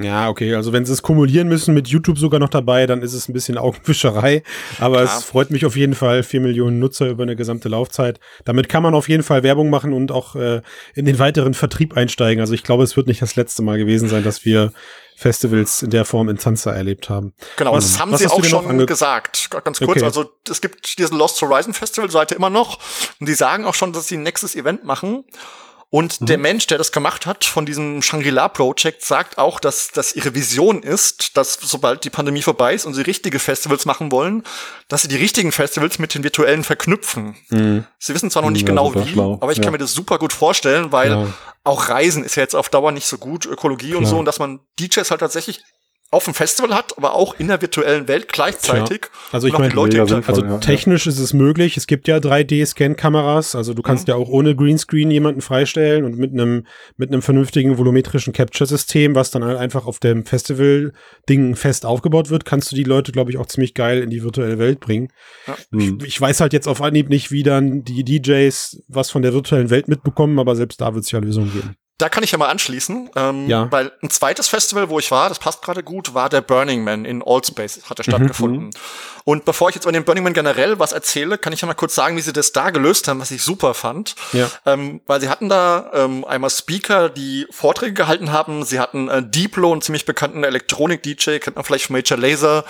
[0.00, 0.54] Ja, okay.
[0.54, 3.32] Also wenn sie es kumulieren müssen mit YouTube sogar noch dabei, dann ist es ein
[3.32, 4.42] bisschen Augenwischerei.
[4.78, 5.18] Aber Klar.
[5.18, 6.22] es freut mich auf jeden Fall.
[6.22, 8.20] Vier Millionen Nutzer über eine gesamte Laufzeit.
[8.44, 10.62] Damit kann man auf jeden Fall Werbung machen und auch äh,
[10.94, 12.40] in den weiteren Vertrieb einsteigen.
[12.40, 14.72] Also ich glaube, es wird nicht das letzte Mal gewesen sein, dass wir
[15.18, 17.34] Festivals in der Form in Tanza erlebt haben.
[17.56, 19.50] Genau, was, das haben sie auch schon gesagt.
[19.50, 20.04] Ganz kurz, okay.
[20.04, 22.78] also es gibt diesen Lost Horizon Festival Seite immer noch
[23.18, 25.24] und die sagen auch schon, dass sie ein nächstes Event machen.
[25.90, 26.26] Und mhm.
[26.26, 30.34] der Mensch, der das gemacht hat von diesem Shangri-La Project, sagt auch, dass das ihre
[30.34, 34.42] Vision ist, dass sobald die Pandemie vorbei ist und sie richtige Festivals machen wollen,
[34.88, 37.36] dass sie die richtigen Festivals mit den virtuellen verknüpfen.
[37.48, 37.86] Mhm.
[37.98, 39.38] Sie wissen zwar noch nicht ja, genau wie, schlau.
[39.40, 39.64] aber ich ja.
[39.64, 41.26] kann mir das super gut vorstellen, weil ja.
[41.64, 44.00] auch Reisen ist ja jetzt auf Dauer nicht so gut, Ökologie Klar.
[44.00, 45.62] und so, und dass man DJs halt tatsächlich
[46.10, 49.02] auf dem Festival hat, aber auch in der virtuellen Welt gleichzeitig.
[49.02, 49.18] Ja.
[49.32, 51.12] Also ich meine, also ja, technisch ja.
[51.12, 51.76] ist es möglich.
[51.76, 53.54] Es gibt ja 3D-Scan-Kameras.
[53.54, 54.12] Also du kannst mhm.
[54.12, 59.30] ja auch ohne Greenscreen jemanden freistellen und mit einem mit einem vernünftigen volumetrischen Capture-System, was
[59.30, 63.36] dann halt einfach auf dem Festival-Ding fest aufgebaut wird, kannst du die Leute, glaube ich,
[63.36, 65.08] auch ziemlich geil in die virtuelle Welt bringen.
[65.70, 65.98] Mhm.
[66.00, 69.34] Ich, ich, weiß halt jetzt auf Anhieb nicht, wie dann die DJs was von der
[69.34, 71.76] virtuellen Welt mitbekommen, aber selbst da wird es ja Lösungen geben.
[71.98, 73.70] Da kann ich ja mal anschließen, ähm, ja.
[73.72, 77.04] weil ein zweites Festival, wo ich war, das passt gerade gut, war der Burning Man
[77.04, 78.64] in Allspace, hat er mhm, stattgefunden.
[78.66, 78.70] Mhm.
[79.24, 81.74] Und bevor ich jetzt über den Burning Man generell was erzähle, kann ich ja mal
[81.74, 84.14] kurz sagen, wie sie das da gelöst haben, was ich super fand.
[84.32, 84.48] Ja.
[84.64, 89.20] Ähm, weil sie hatten da ähm, einmal Speaker, die Vorträge gehalten haben, sie hatten äh,
[89.20, 92.64] Deeplo, einen ziemlich bekannten Elektronik-DJ, kennt man vielleicht von Major Laser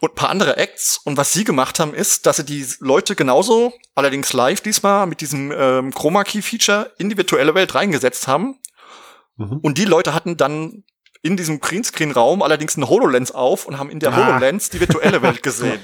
[0.00, 1.00] und paar andere Acts.
[1.04, 5.20] Und was sie gemacht haben, ist, dass sie die Leute genauso, allerdings live diesmal, mit
[5.20, 8.58] diesem ähm, Chroma-Key-Feature in die virtuelle Welt reingesetzt haben
[9.36, 9.58] Mhm.
[9.62, 10.84] Und die Leute hatten dann
[11.22, 14.26] in diesem Greenscreen-Raum allerdings eine HoloLens auf und haben in der ah.
[14.26, 15.78] HoloLens die virtuelle Welt gesehen.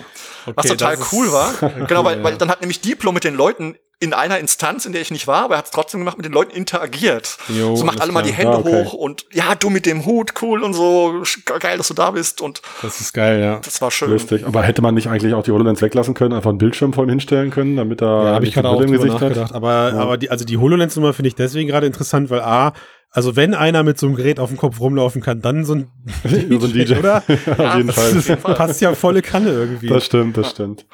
[0.47, 1.55] okay, was total cool war.
[1.87, 5.03] genau, weil, weil dann hat nämlich Diplo mit den Leuten in einer Instanz, in der
[5.03, 7.37] ich nicht war, aber er hat es trotzdem gemacht, mit den Leuten interagiert.
[7.49, 8.85] Jo, so macht alle mal die Hände ah, okay.
[8.85, 11.25] hoch und ja, du mit dem Hut, cool und so,
[11.59, 13.59] geil, dass du da bist und das ist geil, ja.
[13.59, 14.11] Das war schön.
[14.11, 14.47] Lustig.
[14.47, 17.11] Aber hätte man nicht eigentlich auch die HoloLens weglassen können, einfach einen Bildschirm vor ihm
[17.11, 19.51] hinstellen können, damit er ja, habe ich gerade auch im Gesicht nachgedacht.
[19.51, 19.57] Hat?
[19.57, 19.99] Aber ja.
[19.99, 22.75] aber die also die HoloLens Nummer finde ich deswegen gerade interessant, weil a
[23.11, 25.91] also wenn einer mit so einem Gerät auf dem Kopf rumlaufen kann, dann so ein
[26.25, 26.95] DJ, so ein DJ.
[26.97, 27.17] oder?
[27.59, 28.13] auf jeden Fall.
[28.15, 29.89] Das passt ja volle Kanne irgendwie.
[29.89, 30.85] Das stimmt, das stimmt.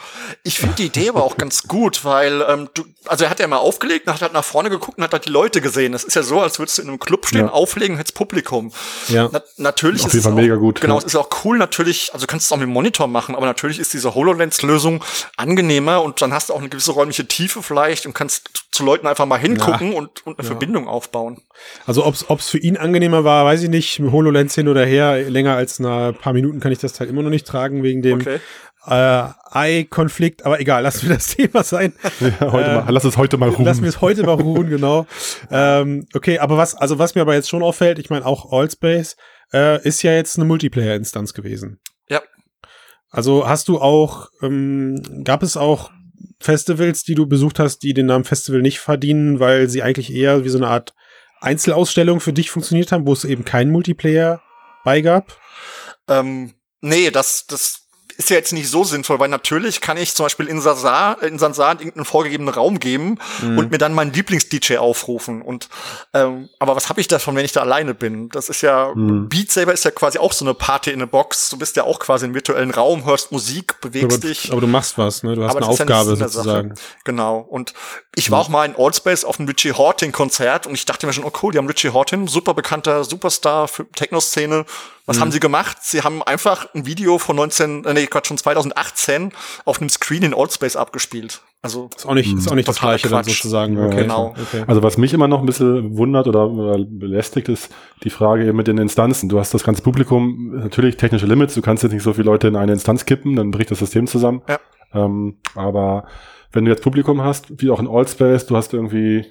[0.44, 3.48] Ich finde die Idee aber auch ganz gut, weil ähm, du, also er hat ja
[3.48, 5.90] mal aufgelegt, hat halt nach vorne geguckt und hat halt die Leute gesehen.
[5.90, 7.52] Das ist ja so, als würdest du in einem Club stehen, ja.
[7.52, 8.72] auflegen, hättest Publikum.
[9.08, 9.28] Ja.
[9.32, 10.80] Na, natürlich auf ist jeden Fall auch, mega gut.
[10.80, 10.98] Genau, ja.
[11.00, 13.46] es ist auch cool natürlich, also du kannst es auch mit dem Monitor machen, aber
[13.46, 15.02] natürlich ist diese HoloLens-Lösung
[15.36, 19.06] angenehmer und dann hast du auch eine gewisse räumliche Tiefe vielleicht und kannst zu Leuten
[19.06, 19.98] einfach mal hingucken ja.
[19.98, 21.40] und, und eine Verbindung aufbauen.
[21.86, 24.00] Also ob es für ihn angenehmer war, weiß ich nicht.
[24.00, 27.30] HoloLens hin oder her, länger als ein paar Minuten kann ich das Teil immer noch
[27.30, 28.40] nicht tragen, wegen dem okay.
[28.86, 30.44] äh, Eye-Konflikt.
[30.44, 31.94] Aber egal, lass mir das Thema sein.
[32.18, 33.64] Ja, heute äh, mal, lass es heute mal ruhen.
[33.64, 35.06] Lass mir es heute mal ruhen, genau.
[35.52, 39.16] ähm, okay, aber was, also was mir aber jetzt schon auffällt, ich meine auch Allspace,
[39.52, 41.78] äh, ist ja jetzt eine Multiplayer-Instanz gewesen.
[42.08, 42.22] Ja.
[43.08, 45.92] Also hast du auch, ähm, gab es auch
[46.40, 50.44] Festivals, die du besucht hast, die den Namen Festival nicht verdienen, weil sie eigentlich eher
[50.44, 50.94] wie so eine Art
[51.40, 54.42] Einzelausstellung für dich funktioniert haben, wo es eben keinen Multiplayer
[54.84, 55.38] beigab?
[56.08, 57.83] Ähm, nee, das, das
[58.14, 61.38] ist ja jetzt nicht so sinnvoll, weil natürlich kann ich zum Beispiel in Sansar, in
[61.38, 63.58] Sansar irgendeinen vorgegebenen Raum geben mhm.
[63.58, 65.42] und mir dann meinen Lieblings-DJ aufrufen.
[65.42, 65.68] Und
[66.12, 68.28] ähm, aber was habe ich davon, wenn ich da alleine bin?
[68.30, 69.28] Das ist ja mhm.
[69.28, 71.50] Beat Saber ist ja quasi auch so eine Party in a Box.
[71.50, 74.52] Du bist ja auch quasi im virtuellen Raum, hörst Musik, bewegst aber, dich.
[74.52, 75.34] Aber du machst was, ne?
[75.34, 76.74] Du hast aber eine Aufgabe ja sozusagen.
[77.04, 77.38] Genau.
[77.38, 77.74] Und
[78.14, 78.44] ich war mhm.
[78.44, 81.32] auch mal in Allspace auf einem Richie Horton Konzert und ich dachte mir schon, oh
[81.42, 84.64] cool, die haben Richie Horton, super bekannter Superstar für Techno-Szene
[85.06, 85.20] was mhm.
[85.20, 85.78] haben sie gemacht?
[85.82, 89.32] Sie haben einfach ein Video von 19, äh, nee, Quatsch, schon 2018
[89.64, 91.42] auf einem Screen in Allspace abgespielt.
[91.62, 93.78] Also ist auch nicht, ist auch nicht das gleiche dann sozusagen.
[93.78, 94.02] Okay.
[94.02, 94.34] Genau.
[94.38, 94.64] Okay.
[94.66, 98.56] Also was mich immer noch ein bisschen wundert oder, oder belästigt ist die Frage eben
[98.56, 99.30] mit den Instanzen.
[99.30, 102.48] Du hast das ganze Publikum, natürlich technische Limits, du kannst jetzt nicht so viele Leute
[102.48, 104.42] in eine Instanz kippen, dann bricht das System zusammen.
[104.46, 104.58] Ja.
[104.92, 106.06] Ähm, aber
[106.52, 109.24] wenn du jetzt Publikum hast, wie auch in Allspace, du hast irgendwie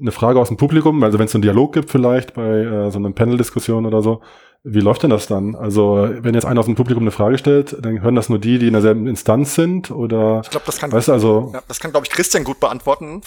[0.00, 2.90] eine Frage aus dem Publikum, also wenn es so einen Dialog gibt vielleicht bei äh,
[2.90, 4.22] so einer Panel-Diskussion oder so,
[4.66, 5.54] wie läuft denn das dann?
[5.54, 8.58] Also, wenn jetzt einer aus dem Publikum eine Frage stellt, dann hören das nur die,
[8.58, 9.90] die in derselben Instanz sind?
[9.90, 12.60] Oder ich glaube, das kann, weißt du, also, ja, das kann, glaube ich, Christian gut
[12.60, 13.20] beantworten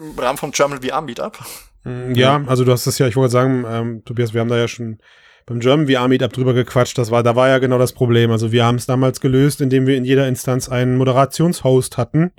[0.00, 1.36] im Rahmen vom German VR Meetup.
[1.82, 4.56] Mm, ja, also du hast es ja, ich wollte sagen, ähm, Tobias, wir haben da
[4.56, 4.98] ja schon
[5.46, 6.96] beim German VR Meetup drüber gequatscht.
[6.96, 8.30] Das war, da war ja genau das Problem.
[8.30, 12.30] Also wir haben es damals gelöst, indem wir in jeder Instanz einen Moderationshost hatten,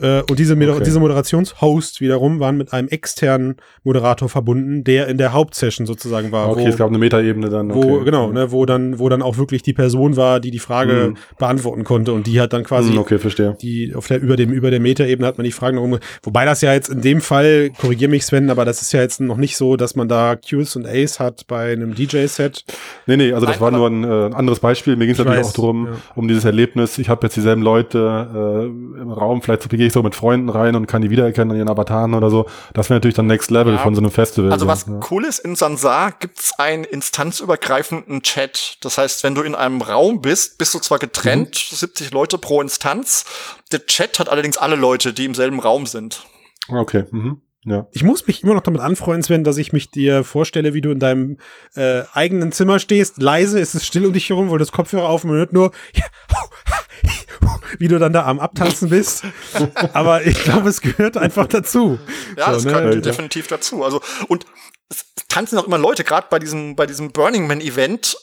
[0.00, 0.82] äh, und diese, okay.
[0.84, 6.50] diese Moderationshosts wiederum waren mit einem externen Moderator verbunden, der in der Hauptsession sozusagen war.
[6.50, 7.70] Okay, wo, es gab eine Metaebene dann.
[7.70, 7.82] Okay.
[7.82, 11.10] Wo, genau, ne, wo dann, wo dann auch wirklich die Person war, die die Frage
[11.10, 11.16] mhm.
[11.38, 13.56] beantworten konnte und die hat dann quasi, mhm, okay, verstehe.
[13.62, 15.98] die auf der über dem über der Metaebene hat man die Fragen um.
[16.22, 19.20] Wobei das ja jetzt in dem Fall, korrigier mich Sven, aber das ist ja jetzt
[19.20, 22.64] noch nicht so, dass man da Qs und A's hat bei einem DJ-Set.
[23.06, 24.96] Nee, nee, also das Nein, war nur ein äh, anderes Beispiel.
[24.96, 25.92] Mir ging es natürlich auch darum, ja.
[26.14, 26.98] um dieses Erlebnis.
[26.98, 30.48] Ich habe jetzt dieselben Leute äh, im Raum, vielleicht zu gehe ich so mit Freunden
[30.48, 32.46] rein und kann die wiedererkennen an ihren Avataren oder so.
[32.74, 33.78] Das wäre natürlich dann Next Level ja.
[33.78, 34.52] von so einem Festival.
[34.52, 35.00] Also was ja.
[35.10, 38.78] cool ist, in Sansar gibt's einen instanzübergreifenden Chat.
[38.82, 41.76] Das heißt, wenn du in einem Raum bist, bist du zwar getrennt, mhm.
[41.76, 43.24] 70 Leute pro Instanz.
[43.72, 46.26] Der Chat hat allerdings alle Leute, die im selben Raum sind.
[46.68, 47.04] Okay.
[47.10, 47.42] Mhm.
[47.66, 47.88] Ja.
[47.90, 50.92] Ich muss mich immer noch damit anfreuen, Sven, dass ich mich dir vorstelle, wie du
[50.92, 51.38] in deinem
[51.74, 53.20] äh, eigenen Zimmer stehst.
[53.20, 55.72] Leise ist es still um dich herum, weil das Kopfhörer auf und man hört nur,
[55.92, 56.04] ja,
[57.78, 59.24] wie du dann da am Abtanzen bist.
[59.92, 61.98] Aber ich glaube, es gehört einfach dazu.
[62.36, 62.72] Ja, so, das ne?
[62.72, 63.00] gehört ja.
[63.00, 63.84] definitiv dazu.
[63.84, 64.46] Also, und
[64.88, 68.16] es tanzen auch immer Leute, gerade bei diesem, bei diesem Burning Man Event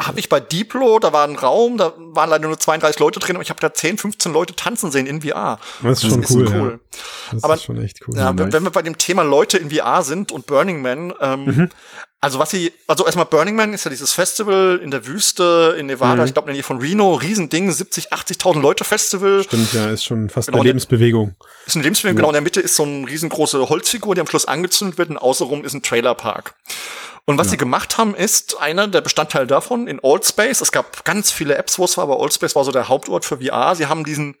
[0.00, 3.36] habe ich bei Diplo, da war ein Raum, da waren leider nur 32 Leute drin
[3.36, 5.58] und ich habe da 10, 15 Leute tanzen sehen in VR.
[5.82, 6.44] Das ist schon das cool.
[6.44, 6.80] Ist cool.
[6.80, 6.98] Ja.
[7.32, 8.16] Das Aber, ist schon echt cool.
[8.16, 11.44] Ja, wenn, wenn wir bei dem Thema Leute in VR sind und Burning Man, ähm,
[11.44, 11.68] mhm.
[12.22, 15.86] Also was sie, also erstmal Burning Man ist ja dieses Festival in der Wüste in
[15.86, 16.26] Nevada, mhm.
[16.26, 19.42] ich glaube in der Nähe von Reno, Riesending, 70, 80.000 Leute Festival.
[19.42, 21.34] Stimmt, ja, ist schon fast genau, eine Lebensbewegung.
[21.64, 22.20] Ist eine Lebensbewegung, ja.
[22.20, 25.16] genau in der Mitte ist so eine riesengroße Holzfigur, die am Schluss angezündet wird und
[25.16, 26.54] außenrum ist ein Trailerpark.
[27.26, 27.52] Und was ja.
[27.52, 30.60] sie gemacht haben, ist einer der Bestandteile davon in Allspace.
[30.60, 33.38] Es gab ganz viele Apps, wo es war, aber Allspace war so der Hauptort für
[33.38, 33.74] VR.
[33.76, 34.36] Sie haben diesen,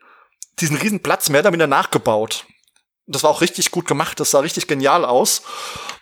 [0.58, 2.46] diesen riesen Platz mehr oder weniger nachgebaut.
[3.06, 5.42] Das war auch richtig gut gemacht, das sah richtig genial aus.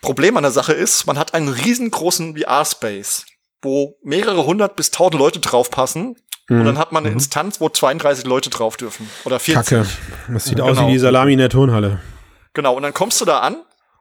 [0.02, 3.24] Problem an der Sache ist, man hat einen riesengroßen VR-Space,
[3.62, 6.16] wo mehrere hundert bis tausend Leute draufpassen.
[6.48, 6.60] Mhm.
[6.60, 7.16] Und dann hat man eine mhm.
[7.16, 9.08] Instanz, wo 32 Leute drauf dürfen.
[9.24, 9.54] Oder 40.
[9.54, 9.88] Kacke.
[10.28, 10.68] Das sieht genau.
[10.68, 12.00] aus wie die Salami in der Turnhalle.
[12.54, 13.56] Genau, und dann kommst du da an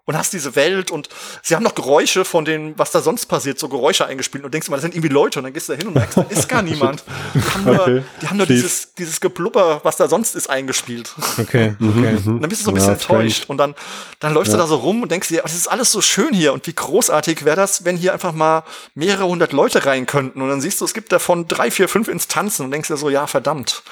[0.07, 1.09] und hast diese Welt und
[1.43, 4.69] sie haben noch Geräusche von dem, was da sonst passiert, so Geräusche eingespielt und denkst
[4.69, 6.47] immer, das sind irgendwie Leute und dann gehst du da hin und merkst, da ist
[6.47, 7.03] gar niemand.
[7.35, 8.03] Die haben nur, okay.
[8.21, 11.13] die haben nur dieses, dieses Geblubber, was da sonst ist, eingespielt.
[11.37, 12.17] Okay, okay.
[12.25, 13.75] Und dann bist du so ein bisschen ja, enttäuscht und dann,
[14.21, 14.57] dann läufst ja.
[14.57, 16.73] du da so rum und denkst dir, das ist alles so schön hier und wie
[16.73, 18.63] großartig wäre das, wenn hier einfach mal
[18.95, 22.07] mehrere hundert Leute rein könnten und dann siehst du, es gibt davon drei, vier, fünf
[22.07, 23.83] Instanzen und denkst dir so, ja, verdammt.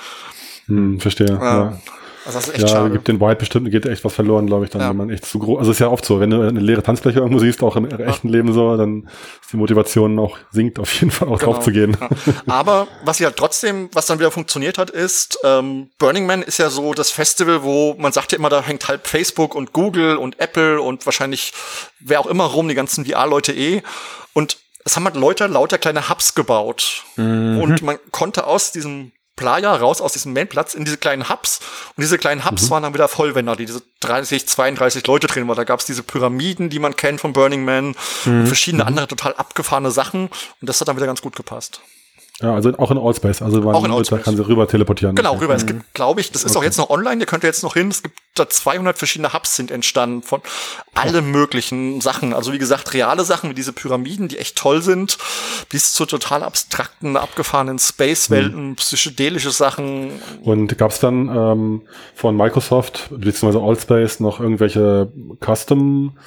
[0.67, 1.27] Hm, verstehe.
[1.27, 1.77] Ja.
[2.25, 2.91] Also das ist echt ja, schade.
[2.91, 4.89] gibt den White bestimmt, geht echt was verloren, glaube ich, dann, ja.
[4.89, 7.19] wenn man echt zu groß, also ist ja oft so, wenn du eine leere Tanzfläche
[7.19, 9.07] irgendwo siehst, auch im echten Leben so, dann
[9.41, 11.53] ist die Motivation auch sinkt auf jeden Fall auch genau.
[11.53, 11.95] drauf zu gehen.
[11.99, 12.09] Ja.
[12.47, 16.57] Aber was sie halt trotzdem, was dann wieder funktioniert hat, ist, ähm, Burning Man ist
[16.57, 20.17] ja so das Festival, wo man sagt ja immer, da hängt halb Facebook und Google
[20.17, 21.53] und Apple und wahrscheinlich
[21.99, 23.83] wer auch immer rum, die ganzen VR-Leute eh.
[24.33, 27.03] Und es haben halt Leute lauter kleine Hubs gebaut.
[27.15, 27.59] Mhm.
[27.61, 31.59] Und man konnte aus diesem Playa raus aus diesem Mainplatz in diese kleinen Hubs.
[31.95, 32.69] Und diese kleinen Hubs mhm.
[32.71, 35.57] waren dann wieder voll, wenn da diese 30, 32 Leute drin waren.
[35.57, 37.95] Da gab es diese Pyramiden, die man kennt von Burning Man
[38.25, 38.41] mhm.
[38.41, 38.87] und verschiedene mhm.
[38.89, 40.27] andere total abgefahrene Sachen.
[40.27, 41.81] Und das hat dann wieder ganz gut gepasst.
[42.41, 43.41] Ja, also auch in Allspace.
[43.41, 44.23] Also man auch in Allspace.
[44.23, 45.15] kann sie rüber teleportieren.
[45.15, 45.53] Genau, rüber.
[45.53, 45.59] Mhm.
[45.59, 46.59] Es gibt, glaube ich, das ist okay.
[46.59, 47.21] auch jetzt noch online.
[47.21, 47.87] Ihr könnt jetzt noch hin.
[47.89, 50.41] Es gibt da 200 verschiedene Hubs sind entstanden von
[50.93, 52.33] alle möglichen Sachen.
[52.33, 55.17] Also wie gesagt, reale Sachen wie diese Pyramiden, die echt toll sind,
[55.69, 58.75] bis zu total abstrakten, abgefahrenen Space-Welten, mhm.
[58.75, 60.11] psychedelische Sachen.
[60.43, 61.81] Und gab es dann ähm,
[62.15, 66.17] von Microsoft beziehungsweise Allspace noch irgendwelche Custom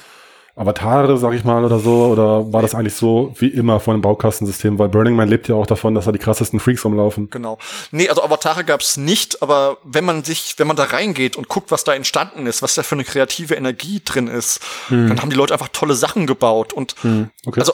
[0.59, 2.07] Avatare, sag ich mal, oder so?
[2.07, 4.77] Oder war das eigentlich so wie immer von einem Baukastensystem?
[4.77, 7.29] Weil Burning Man lebt ja auch davon, dass da die krassesten Freaks rumlaufen.
[7.29, 7.57] Genau.
[7.91, 11.71] Nee, also Avatare gab's nicht, aber wenn man sich, wenn man da reingeht und guckt,
[11.71, 15.07] was da entstanden ist, was da für eine kreative Energie drin ist, hm.
[15.07, 16.73] dann haben die Leute einfach tolle Sachen gebaut.
[16.73, 17.29] Und hm.
[17.45, 17.61] okay.
[17.61, 17.71] also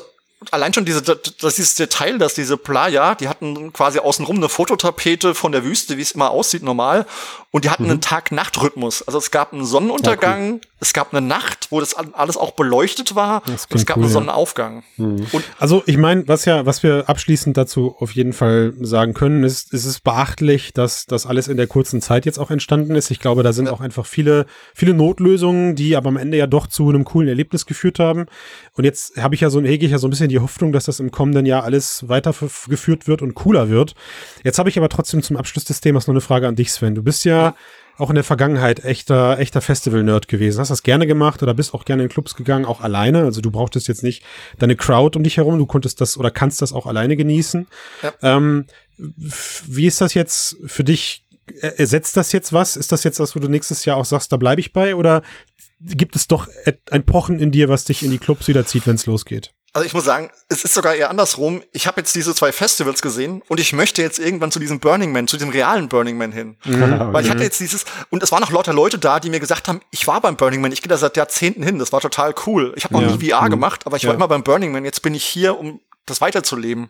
[0.54, 5.36] allein schon diese, das, dieses Detail, dass diese Playa, die hatten quasi außenrum eine Fototapete
[5.36, 7.06] von der Wüste, wie es immer aussieht normal,
[7.52, 7.92] und die hatten mhm.
[7.92, 9.04] einen Tag-Nacht-Rhythmus.
[9.04, 10.62] Also es gab einen Sonnenuntergang, ja, cool.
[10.82, 14.12] es gab eine Nacht, wo das alles auch beleuchtet war, und es gab cool, einen
[14.12, 14.84] Sonnenaufgang.
[14.98, 15.06] Ja.
[15.06, 15.26] Mhm.
[15.60, 19.74] also ich meine, was ja, was wir abschließend dazu auf jeden Fall sagen können, ist,
[19.74, 23.12] ist es beachtlich, dass das alles in der kurzen Zeit jetzt auch entstanden ist.
[23.12, 23.72] Ich glaube, da sind ja.
[23.72, 27.66] auch einfach viele, viele Notlösungen, die aber am Ende ja doch zu einem coolen Erlebnis
[27.66, 28.26] geführt haben.
[28.74, 30.86] Und jetzt habe ich ja so, hege ich ja so ein bisschen die Hoffnung, dass
[30.86, 33.96] das im kommenden Jahr alles weitergeführt wird und cooler wird.
[34.44, 36.96] Jetzt habe ich aber trotzdem zum Abschluss des Themas noch eine Frage an dich, Sven.
[36.96, 37.56] Du bist ja
[37.98, 40.60] auch in der Vergangenheit echter, echter Festival-Nerd gewesen.
[40.60, 43.24] Hast das gerne gemacht oder bist auch gerne in Clubs gegangen, auch alleine?
[43.24, 44.24] Also du brauchtest jetzt nicht
[44.60, 47.68] deine Crowd um dich herum, du konntest das oder kannst das auch alleine genießen.
[48.04, 48.14] Ja.
[48.22, 48.66] Ähm,
[48.98, 51.24] wie ist das jetzt für dich?
[51.62, 52.76] Ersetzt das jetzt was?
[52.76, 54.96] Ist das jetzt was, wo du nächstes Jahr auch sagst, da bleibe ich bei?
[54.96, 55.22] Oder
[55.80, 56.48] gibt es doch
[56.90, 59.54] ein Pochen in dir, was dich in die Clubs wieder zieht, wenn es losgeht?
[59.76, 61.62] Also ich muss sagen, es ist sogar eher andersrum.
[61.74, 65.12] Ich habe jetzt diese zwei Festivals gesehen und ich möchte jetzt irgendwann zu diesem Burning
[65.12, 66.56] Man, zu diesem realen Burning Man hin.
[66.64, 67.12] Mhm.
[67.12, 69.68] Weil ich hatte jetzt dieses, und es waren noch lauter Leute da, die mir gesagt
[69.68, 72.34] haben, ich war beim Burning Man, ich gehe da seit Jahrzehnten hin, das war total
[72.48, 72.72] cool.
[72.78, 73.18] Ich habe noch ja.
[73.18, 73.50] nie VR mhm.
[73.50, 74.08] gemacht, aber ich ja.
[74.08, 76.88] war immer beim Burning Man, jetzt bin ich hier, um das weiterzuleben.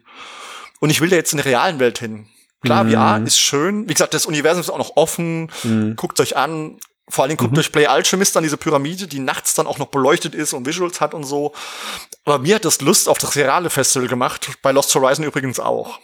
[0.80, 2.28] Und ich will da jetzt in der realen Welt hin.
[2.62, 2.91] Klar, mhm.
[2.91, 3.89] VR ist schön.
[3.89, 5.50] Wie gesagt, das Universum ist auch noch offen.
[5.63, 5.95] Mhm.
[5.95, 6.78] Guckt euch an.
[7.08, 7.56] Vor allen Dingen guckt mhm.
[7.56, 11.02] durch Play Alchemist an diese Pyramide, die nachts dann auch noch beleuchtet ist und Visuals
[11.02, 11.54] hat und so.
[12.24, 16.00] Aber mir hat das Lust auf das reale Festival gemacht, bei Lost Horizon übrigens auch.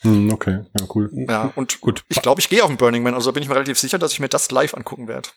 [0.00, 1.10] Hm, okay, ja, cool.
[1.12, 2.04] Ja, und gut.
[2.08, 4.12] Ich glaube, ich gehe auf den Burning Man, also bin ich mir relativ sicher, dass
[4.12, 5.28] ich mir das live angucken werde.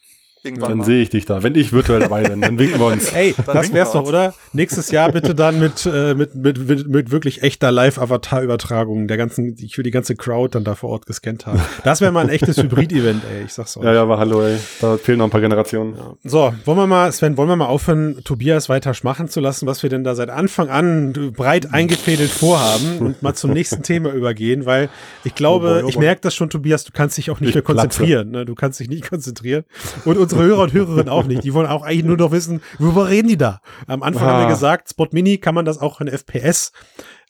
[0.44, 1.44] Irgendwann dann sehe ich dich da.
[1.44, 3.14] Wenn ich virtuell dabei bin, dann winken wir uns.
[3.14, 4.34] Ey, das wär's doch, oder?
[4.54, 9.56] Nächstes Jahr bitte dann mit, äh, mit, mit, mit, mit wirklich echter Live-Avatar-Übertragung der ganzen,
[9.60, 11.62] ich will die ganze Crowd dann da vor Ort gescannt haben.
[11.84, 13.46] Das wäre mal ein echtes Hybrid-Event, ey.
[13.46, 13.84] Ich sag's euch.
[13.84, 14.58] Ja, ja, aber hallo, ey.
[14.80, 15.96] Da fehlen noch ein paar Generationen.
[15.96, 16.16] Ja.
[16.24, 19.84] So, wollen wir mal, Sven, wollen wir mal aufhören, Tobias weiter schmachen zu lassen, was
[19.84, 24.66] wir denn da seit Anfang an breit eingefädelt vorhaben und mal zum nächsten Thema übergehen,
[24.66, 24.90] weil
[25.24, 25.90] ich glaube, oh boy, oh boy.
[25.92, 28.32] ich merke das schon, Tobias, du kannst dich auch nicht ich mehr konzentrieren.
[28.32, 28.46] Ne?
[28.46, 29.66] Du kannst dich nicht konzentrieren.
[30.06, 31.44] Und unsere Hörer und Hörerinnen auch nicht.
[31.44, 33.62] Die wollen auch eigentlich nur noch wissen, worüber reden die da?
[33.88, 34.32] Am Anfang ah.
[34.34, 36.72] haben wir gesagt, Spot Mini kann man das auch in FPS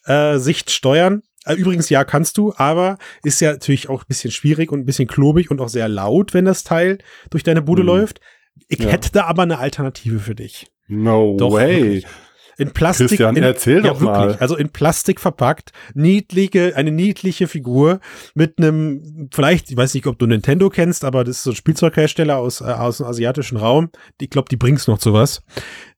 [0.05, 1.21] äh, Sicht steuern.
[1.45, 4.85] Äh, übrigens, ja, kannst du, aber ist ja natürlich auch ein bisschen schwierig und ein
[4.85, 7.87] bisschen klobig und auch sehr laut, wenn das Teil durch deine Bude hm.
[7.87, 8.21] läuft.
[8.67, 8.89] Ich ja.
[8.89, 10.71] hätte da aber eine Alternative für dich.
[10.87, 11.83] No Doch, way.
[11.83, 12.05] Wirklich
[12.61, 13.07] in Plastik.
[13.07, 14.37] Christian, in, erzähl ja, doch wirklich, mal.
[14.39, 17.99] Also in Plastik verpackt, niedliche, eine niedliche Figur
[18.35, 21.55] mit einem, vielleicht, ich weiß nicht, ob du Nintendo kennst, aber das ist so ein
[21.55, 23.89] Spielzeughersteller aus, äh, aus dem asiatischen Raum.
[24.19, 25.41] Ich glaube, die bringt's noch zu was.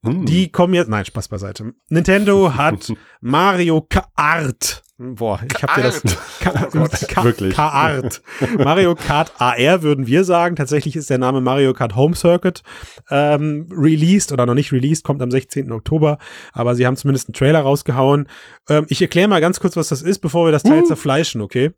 [0.05, 0.25] Hm.
[0.25, 1.73] Die kommen jetzt, nein, Spaß beiseite.
[1.89, 6.03] Nintendo hat Mario Kart Boah, ich habe dir das.
[6.39, 7.55] Ka Wirklich.
[7.55, 8.21] Kart.
[8.59, 10.55] Mario Kart AR würden wir sagen.
[10.55, 12.61] Tatsächlich ist der Name Mario Kart Home Circuit
[13.09, 15.71] ähm, released oder noch nicht released, kommt am 16.
[15.71, 16.19] Oktober.
[16.51, 18.27] Aber sie haben zumindest einen Trailer rausgehauen.
[18.69, 20.85] Ähm, ich erkläre mal ganz kurz, was das ist, bevor wir das Teil uh.
[20.85, 21.71] zerfleischen, okay?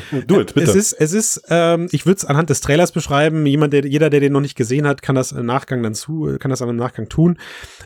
[0.26, 0.70] Do it, bitte.
[0.70, 3.44] Es ist, es ist, ähm, ich würde es anhand des Trailers beschreiben.
[3.46, 6.36] Jemand, der, jeder, der den noch nicht gesehen hat, kann das im Nachgang dann zu,
[6.38, 7.38] kann das dann im Nachgang tun.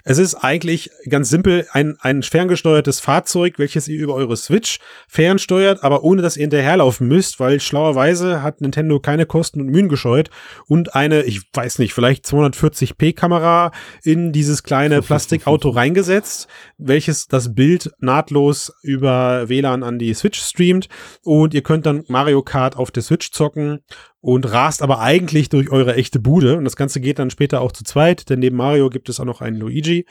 [0.05, 5.83] Es ist eigentlich ganz simpel ein, ein ferngesteuertes Fahrzeug, welches ihr über eure Switch fernsteuert,
[5.83, 10.31] aber ohne dass ihr hinterherlaufen müsst, weil schlauerweise hat Nintendo keine Kosten und Mühen gescheut
[10.67, 17.55] und eine, ich weiß nicht, vielleicht 240p Kamera in dieses kleine Plastikauto reingesetzt, welches das
[17.55, 20.89] Bild nahtlos über WLAN an die Switch streamt
[21.23, 23.81] und ihr könnt dann Mario Kart auf der Switch zocken
[24.21, 26.59] und rast aber eigentlich durch eure echte Bude.
[26.59, 29.25] Und das Ganze geht dann später auch zu zweit, denn neben Mario gibt es auch
[29.25, 30.05] noch einen Luigi.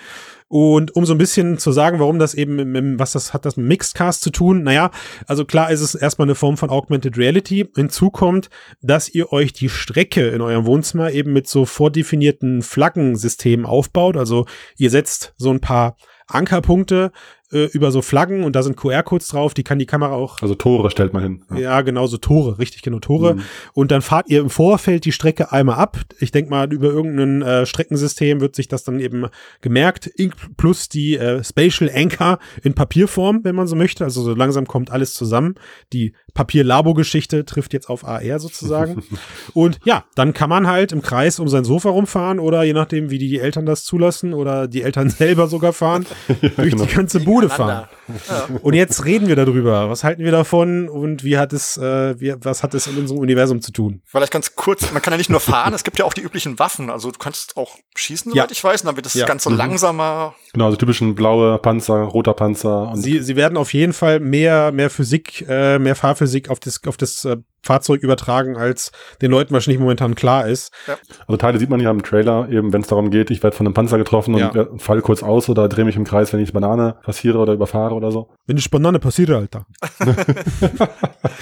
[0.48, 3.46] Und um so ein bisschen zu sagen, warum das eben, im, im, was das hat
[3.46, 4.64] das mit Mixedcast zu tun?
[4.64, 4.92] Naja,
[5.28, 7.68] also klar ist es erstmal eine Form von Augmented Reality.
[7.76, 8.50] Hinzu kommt,
[8.82, 14.16] dass ihr euch die Strecke in eurem Wohnzimmer eben mit so vordefinierten Flaggensystemen aufbaut.
[14.16, 14.46] Also
[14.78, 17.12] ihr setzt so ein paar Ankerpunkte
[17.56, 20.42] äh, über so Flaggen und da sind QR-Codes drauf, die kann die Kamera auch.
[20.42, 21.44] Also Tore stellt man hin.
[21.52, 23.36] Ja, ja genau, so Tore, richtig, genau, Tore.
[23.36, 23.42] Mhm.
[23.74, 26.00] Und dann fahrt ihr im Vorfeld die Strecke einmal ab.
[26.20, 29.28] Ich denke mal, über irgendein äh, Streckensystem wird sich das dann eben
[29.62, 30.12] gemerkt.
[30.58, 34.04] Plus die äh, Spatial Anchor in Papierform, wenn man so möchte.
[34.04, 35.56] Also so langsam kommt alles zusammen.
[35.94, 39.02] Die Papier-Labo-Geschichte trifft jetzt auf AR sozusagen.
[39.54, 43.10] und ja, dann kann man halt im Kreis um sein Sofa rumfahren oder je nachdem,
[43.10, 46.06] wie die Eltern das zulassen oder die Eltern selber sogar fahren,
[46.42, 46.86] ja, durch genau.
[46.86, 47.88] die ganze Bude Bude fahren.
[48.30, 48.48] Ja.
[48.62, 49.90] Und jetzt reden wir darüber.
[49.90, 53.20] Was halten wir davon und wie hat es, äh, wie, was hat es in unserem
[53.20, 54.02] Universum zu tun?
[54.06, 56.60] Vielleicht ganz kurz, man kann ja nicht nur fahren, es gibt ja auch die üblichen
[56.60, 56.90] Waffen.
[56.90, 58.52] Also du kannst auch schießen, soweit ja.
[58.52, 59.26] ich weiß, und dann wird das ja.
[59.26, 59.58] Ganze mhm.
[59.58, 60.36] langsamer.
[60.54, 62.90] Genau, also typischen blaue Panzer, roter Panzer.
[62.90, 66.82] Und sie, sie werden auf jeden Fall mehr, mehr Physik, äh, mehr Fahrphysik auf das,
[66.86, 70.72] auf das äh, Fahrzeug übertragen, als den Leuten wahrscheinlich momentan klar ist.
[70.88, 70.98] Ja.
[71.28, 73.66] Also Teile sieht man ja im Trailer, eben wenn es darum geht, ich werde von
[73.66, 74.50] einem Panzer getroffen ja.
[74.50, 77.54] und äh, fall kurz aus oder drehe mich im Kreis, wenn ich Banane passiere oder
[77.54, 78.30] überfahre oder so.
[78.46, 79.66] Wenn ich Banane passiere, Alter.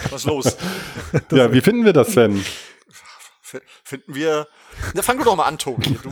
[0.10, 0.58] Was ist los?
[1.32, 2.42] ja, wie finden wir das denn?
[3.84, 4.48] Finden wir.
[4.94, 5.98] Na, fang du doch mal an, Tobi.
[6.02, 6.10] Du,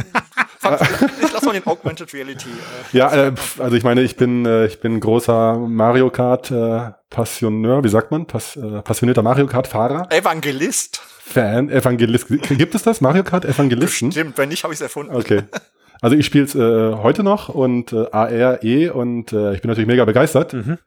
[0.63, 2.49] ich lass mal den Augmented Reality.
[2.49, 6.91] Äh, ja, äh, also ich meine, ich bin, äh, ich bin großer Mario Kart äh,
[7.09, 8.25] Passioneur, wie sagt man?
[8.25, 10.07] Pass, äh, passionierter Mario Kart Fahrer.
[10.11, 11.01] Evangelist.
[11.19, 12.27] Fan, Evangelist.
[12.27, 13.01] Gibt es das?
[13.01, 14.11] Mario Kart Evangelisten?
[14.11, 15.15] Stimmt, wenn nicht, habe ich es erfunden.
[15.15, 15.43] Okay.
[16.01, 19.69] Also ich spiele es äh, heute noch und äh, AR, E und äh, ich bin
[19.69, 20.53] natürlich mega begeistert.
[20.53, 20.79] Mhm.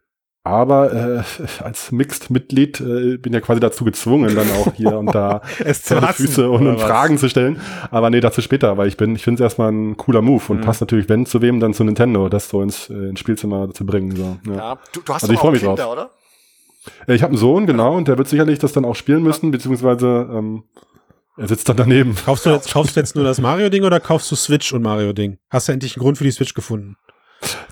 [0.47, 1.23] Aber äh,
[1.65, 6.01] als Mixed-Mitglied äh, bin ja quasi dazu gezwungen, dann auch hier und da es zu
[6.01, 7.59] hassen, Füße und, und Fragen zu stellen.
[7.91, 10.59] Aber nee, dazu später, weil ich bin, ich finde es erstmal ein cooler Move und
[10.59, 10.61] mhm.
[10.61, 13.87] passt natürlich, wenn zu wem, dann zu Nintendo, das so ins, äh, ins Spielzimmer zu
[13.87, 14.15] bringen.
[14.15, 14.55] So, ja.
[14.55, 15.93] ja du, du hast also ich freue mich Kinder, drauf.
[15.93, 16.11] oder?
[17.09, 19.51] Äh, ich habe einen Sohn, genau, und der wird sicherlich das dann auch spielen müssen,
[19.51, 20.65] beziehungsweise ähm,
[21.39, 22.15] er sitzt dann daneben.
[22.25, 25.39] Kaufst du jetzt, kaufst du jetzt nur das Mario-Ding oder kaufst du Switch und Mario-Ding?
[25.49, 26.97] Hast du endlich einen Grund für die Switch gefunden?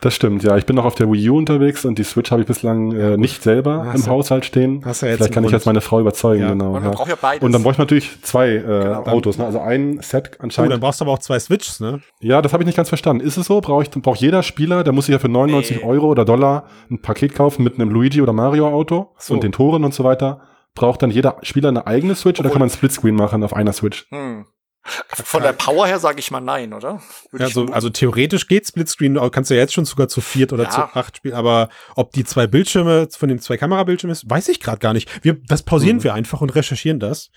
[0.01, 0.57] Das stimmt, ja.
[0.57, 3.17] Ich bin noch auf der Wii U unterwegs und die Switch habe ich bislang äh,
[3.17, 4.83] nicht selber hast im du, Haushalt stehen.
[4.85, 6.51] Hast du jetzt Vielleicht kann ich jetzt meine Frau überzeugen, ja.
[6.51, 6.75] genau.
[6.77, 7.07] Und, ja.
[7.07, 7.43] ja beides.
[7.43, 9.05] und dann brauche ich natürlich zwei äh, genau.
[9.07, 9.47] Autos, ne?
[9.47, 10.71] also ein Set anscheinend.
[10.71, 12.01] Oh, dann brauchst du aber auch zwei Switches, ne?
[12.21, 13.25] Ja, das habe ich nicht ganz verstanden.
[13.25, 13.61] Ist es so?
[13.61, 15.85] Braucht brauch jeder Spieler, der muss sich ja für 99 nee.
[15.85, 19.35] Euro oder Dollar ein Paket kaufen mit einem Luigi oder Mario Auto so.
[19.35, 20.41] und den Toren und so weiter.
[20.75, 23.73] Braucht dann jeder Spieler eine eigene Switch Obwohl, oder kann man Splitscreen machen auf einer
[23.73, 24.07] Switch?
[24.11, 24.47] Hm.
[24.85, 27.01] Von der Power her sage ich mal nein, oder?
[27.33, 30.65] Ja, also, also theoretisch geht Splitscreen, kannst du ja jetzt schon sogar zu viert oder
[30.65, 30.71] ja.
[30.71, 34.61] zu acht spielen, aber ob die zwei Bildschirme von den zwei Kamerabildschirmen ist, weiß ich
[34.61, 35.25] gerade gar nicht.
[35.25, 36.05] Wir, das pausieren mhm.
[36.05, 37.31] wir einfach und recherchieren das.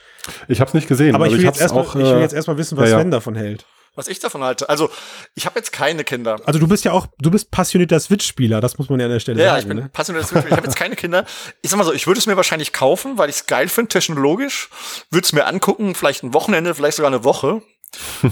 [0.47, 1.13] Ich habe es nicht gesehen.
[1.13, 3.01] Aber ich will, ich jetzt erstmal, auch, ich will jetzt erstmal wissen, was ja, ja.
[3.01, 4.69] Sven davon hält was ich davon halte.
[4.69, 4.89] Also,
[5.33, 6.39] ich habe jetzt keine Kinder.
[6.45, 9.19] Also, du bist ja auch, du bist passionierter Switch-Spieler, das muss man ja an der
[9.19, 9.55] Stelle ja, sagen.
[9.55, 9.89] Ja, ich bin ne?
[9.91, 10.53] passionierter Switch-Spieler.
[10.53, 11.25] Ich habe jetzt keine Kinder.
[11.61, 13.89] Ich sag mal so, ich würde es mir wahrscheinlich kaufen, weil ich es geil finde,
[13.89, 14.69] technologisch.
[15.09, 17.61] Würde es mir angucken, vielleicht ein Wochenende, vielleicht sogar eine Woche.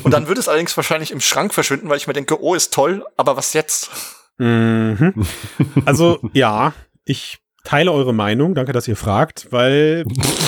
[0.03, 2.73] Und dann würde es allerdings wahrscheinlich im Schrank verschwinden, weil ich mir denke, oh, ist
[2.73, 3.89] toll, aber was jetzt?
[4.37, 5.25] Mhm.
[5.85, 6.73] Also, ja,
[7.05, 8.55] ich teile eure Meinung.
[8.55, 10.05] Danke, dass ihr fragt, weil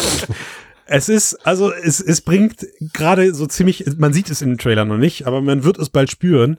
[0.88, 4.86] Es ist, also es, es bringt gerade so ziemlich, man sieht es in den Trailer
[4.86, 6.58] noch nicht, aber man wird es bald spüren.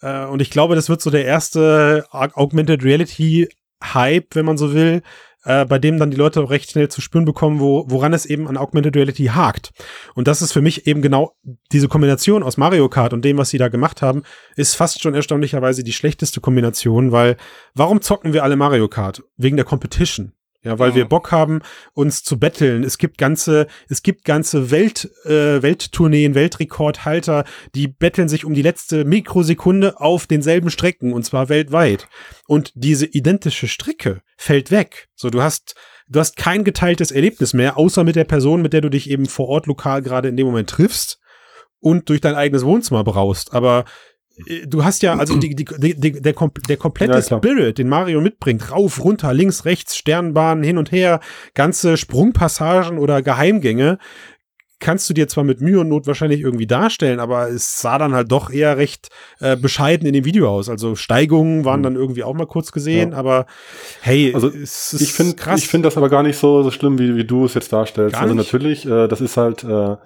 [0.00, 3.48] Äh, und ich glaube, das wird so der erste Augmented Reality
[3.82, 5.02] Hype, wenn man so will,
[5.44, 8.26] äh, bei dem dann die Leute auch recht schnell zu spüren bekommen, wo, woran es
[8.26, 9.70] eben an Augmented Reality hakt.
[10.14, 11.36] Und das ist für mich eben genau
[11.72, 14.22] diese Kombination aus Mario Kart und dem, was sie da gemacht haben,
[14.56, 17.36] ist fast schon erstaunlicherweise die schlechteste Kombination, weil
[17.74, 19.22] warum zocken wir alle Mario Kart?
[19.36, 20.32] Wegen der Competition.
[20.66, 20.96] Ja, weil ja.
[20.96, 21.60] wir Bock haben,
[21.94, 22.82] uns zu betteln.
[22.82, 27.44] Es gibt ganze, es gibt ganze Welt, äh, Welttourneen, Weltrekordhalter,
[27.76, 32.08] die betteln sich um die letzte Mikrosekunde auf denselben Strecken und zwar weltweit.
[32.48, 35.08] Und diese identische Strecke fällt weg.
[35.14, 35.76] So, du hast,
[36.08, 39.26] du hast kein geteiltes Erlebnis mehr, außer mit der Person, mit der du dich eben
[39.26, 41.20] vor Ort lokal gerade in dem Moment triffst
[41.78, 43.54] und durch dein eigenes Wohnzimmer braust.
[43.54, 43.84] Aber
[44.66, 48.70] du hast ja, also die, die, die, der, der komplette ja, Spirit, den Mario mitbringt,
[48.70, 51.20] rauf, runter, links, rechts, Sternbahnen, hin und her,
[51.54, 53.98] ganze Sprungpassagen oder Geheimgänge,
[54.78, 58.14] kannst du dir zwar mit Mühe und Not wahrscheinlich irgendwie darstellen, aber es sah dann
[58.14, 59.08] halt doch eher recht
[59.40, 60.68] äh, bescheiden in dem Video aus.
[60.68, 61.84] Also Steigungen waren mhm.
[61.84, 63.16] dann irgendwie auch mal kurz gesehen, ja.
[63.16, 63.46] aber
[64.02, 67.24] hey, also ich finde ich finde das aber gar nicht so so schlimm, wie, wie
[67.24, 68.16] du es jetzt darstellst.
[68.16, 69.96] also natürlich, äh, das ist halt äh,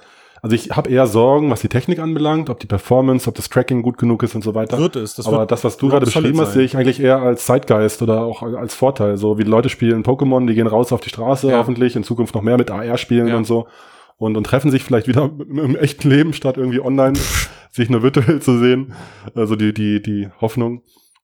[0.42, 3.82] also ich habe eher Sorgen, was die Technik anbelangt, ob die Performance, ob das Tracking
[3.82, 4.78] gut genug ist und so weiter.
[4.78, 5.14] Wird es.
[5.14, 8.22] Das Aber das, was du gerade beschrieben hast, sehe ich eigentlich eher als Zeitgeist oder
[8.22, 9.18] auch als Vorteil.
[9.18, 11.58] So wie die Leute spielen Pokémon, die gehen raus auf die Straße, ja.
[11.58, 13.36] hoffentlich in Zukunft noch mehr mit AR spielen ja.
[13.36, 13.66] und so.
[14.16, 17.18] Und, und treffen sich vielleicht wieder im echten Leben, statt irgendwie online
[17.70, 18.94] sich nur virtuell zu sehen.
[19.34, 20.82] Also die, die, die Hoffnung.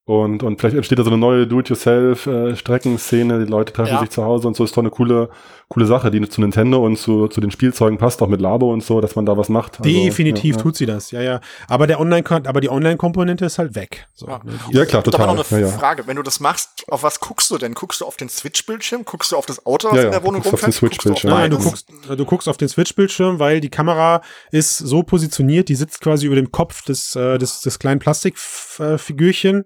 [0.09, 3.99] Und, und vielleicht entsteht da so eine neue Do-it-yourself-Streckenszene, die Leute treffen ja.
[3.99, 5.31] sich zu Hause und so ist doch eine coole,
[5.69, 8.85] coole Sache, die zu Nintendo und zu, zu den Spielzeugen passt, auch mit Labo und
[8.85, 9.81] so, dass man da was macht.
[9.81, 10.63] Also, Definitiv ja, ja.
[10.63, 11.41] tut sie das, ja, ja.
[11.67, 14.07] Aber der Online, aber die Online-Komponente ist halt weg.
[14.15, 14.41] So, ja.
[14.71, 15.23] ja, klar, total.
[15.23, 17.75] Aber noch eine Frage, wenn du das machst, auf was guckst du denn?
[17.75, 19.05] Guckst du auf den Switch-Bildschirm?
[19.05, 20.55] Guckst du auf das Auto, was in der Wohnung rumfährt?
[20.55, 21.31] Auf den Switch-Bildschirm.
[21.31, 25.75] Nein, du guckst, du guckst auf den Switch-Bildschirm, weil die Kamera ist so positioniert, die
[25.75, 29.65] sitzt quasi über dem Kopf des, äh, des, des kleinen Plastikfigürchen.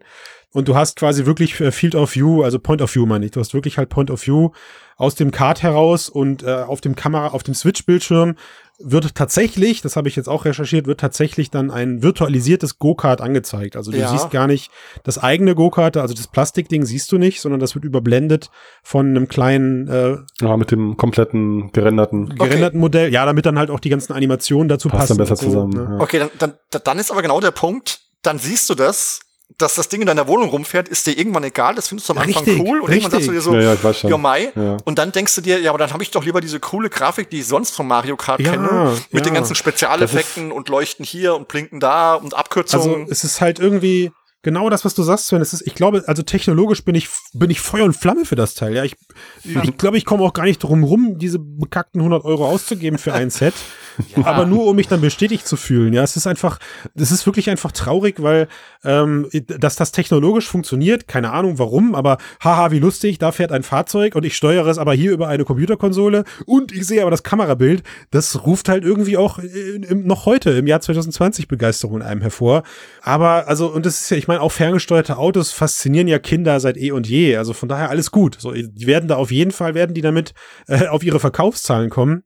[0.52, 3.32] Und du hast quasi wirklich äh, Field of View, also Point of View meine ich.
[3.32, 4.50] Du hast wirklich halt Point of View
[4.96, 8.34] aus dem Card heraus und äh, auf dem Kamera, auf dem Switch-Bildschirm
[8.82, 13.76] wird tatsächlich, das habe ich jetzt auch recherchiert, wird tatsächlich dann ein virtualisiertes Go-Kart angezeigt.
[13.76, 14.08] Also du ja.
[14.08, 14.70] siehst gar nicht
[15.04, 18.50] das eigene Go-Kart, also das Plastikding siehst du nicht, sondern das wird überblendet
[18.82, 22.78] von einem kleinen äh, Ja, mit dem kompletten gerenderten gerenderten okay.
[22.78, 23.12] Modell.
[23.12, 25.18] Ja, damit dann halt auch die ganzen Animationen dazu Passt passen.
[25.18, 25.72] Dann besser so, zusammen.
[25.72, 25.96] Ne?
[25.98, 26.00] Ja.
[26.02, 29.20] Okay, dann, dann, dann ist aber genau der Punkt, dann siehst du das
[29.58, 31.74] dass das Ding in deiner Wohnung rumfährt, ist dir irgendwann egal.
[31.74, 32.80] Das findest du am Anfang richtig, cool.
[32.80, 33.04] Und richtig.
[33.04, 34.52] irgendwann sagst du dir so, ja, ja, ja, Mai.
[34.54, 34.76] Ja.
[34.84, 37.30] Und dann denkst du dir, ja, aber dann habe ich doch lieber diese coole Grafik,
[37.30, 38.96] die ich sonst von Mario Kart ja, kenne.
[39.10, 43.02] Mit den ganzen Spezialeffekten und Leuchten hier und Blinken da und Abkürzungen.
[43.02, 45.40] Also es ist halt irgendwie genau das, was du sagst, Sven.
[45.40, 48.54] Es ist, ich glaube, also technologisch bin ich, bin ich Feuer und Flamme für das
[48.54, 48.74] Teil.
[48.74, 48.96] Ja, ich,
[49.44, 53.12] ich glaube, ich komme auch gar nicht drum rum, diese bekackten 100 Euro auszugeben für
[53.12, 53.54] ein Set.
[54.16, 54.24] ja.
[54.26, 55.92] Aber nur, um mich dann bestätigt zu fühlen.
[55.92, 56.58] Ja, es ist einfach,
[56.94, 58.48] es ist wirklich einfach traurig, weil,
[58.84, 63.62] ähm, dass das technologisch funktioniert, keine Ahnung warum, aber haha, wie lustig, da fährt ein
[63.62, 67.22] Fahrzeug und ich steuere es aber hier über eine Computerkonsole und ich sehe aber das
[67.22, 67.82] Kamerabild.
[68.10, 72.62] Das ruft halt irgendwie auch äh, noch heute, im Jahr 2020 Begeisterung in einem hervor.
[73.02, 76.76] Aber, also, und das ist ja, ich meine, auch ferngesteuerte Autos faszinieren ja Kinder seit
[76.76, 77.36] eh und je.
[77.36, 78.36] Also von daher alles gut.
[78.38, 80.34] So, die werden da auf jeden Fall, werden die damit
[80.66, 82.24] äh, auf ihre Verkaufszahlen kommen.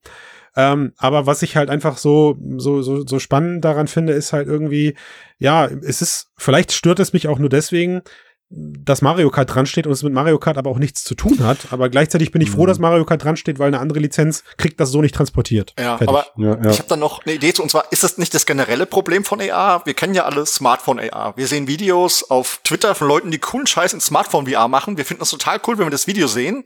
[0.56, 4.46] Ähm, aber was ich halt einfach so, so, so, so spannend daran finde, ist halt
[4.46, 4.94] irgendwie,
[5.38, 8.02] ja, es ist, vielleicht stört es mich auch nur deswegen,
[8.50, 11.42] dass Mario Kart dran steht und es mit Mario Kart aber auch nichts zu tun
[11.42, 11.58] hat.
[11.70, 12.66] Aber gleichzeitig bin ich froh, mhm.
[12.68, 15.74] dass Mario Kart dran steht, weil eine andere Lizenz kriegt das so nicht transportiert.
[15.78, 16.08] Ja, Fertig.
[16.08, 16.70] aber ja, ja.
[16.70, 17.62] ich habe da noch eine Idee zu.
[17.62, 19.84] Und zwar ist das nicht das generelle Problem von AR?
[19.86, 21.36] Wir kennen ja alle Smartphone AR.
[21.36, 24.96] Wir sehen Videos auf Twitter von Leuten, die coolen Scheiß in Smartphone VR machen.
[24.96, 26.64] Wir finden das total cool, wenn wir das Video sehen.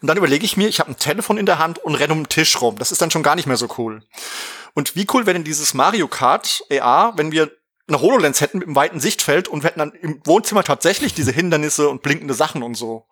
[0.00, 2.22] Und dann überlege ich mir, ich habe ein Telefon in der Hand und renne um
[2.22, 2.76] den Tisch rum.
[2.78, 4.02] Das ist dann schon gar nicht mehr so cool.
[4.74, 7.50] Und wie cool wäre denn dieses Mario Kart AR, wenn wir
[7.88, 11.32] eine HoloLens hätten mit einem weiten Sichtfeld und wir hätten dann im Wohnzimmer tatsächlich diese
[11.32, 13.06] Hindernisse und blinkende Sachen und so.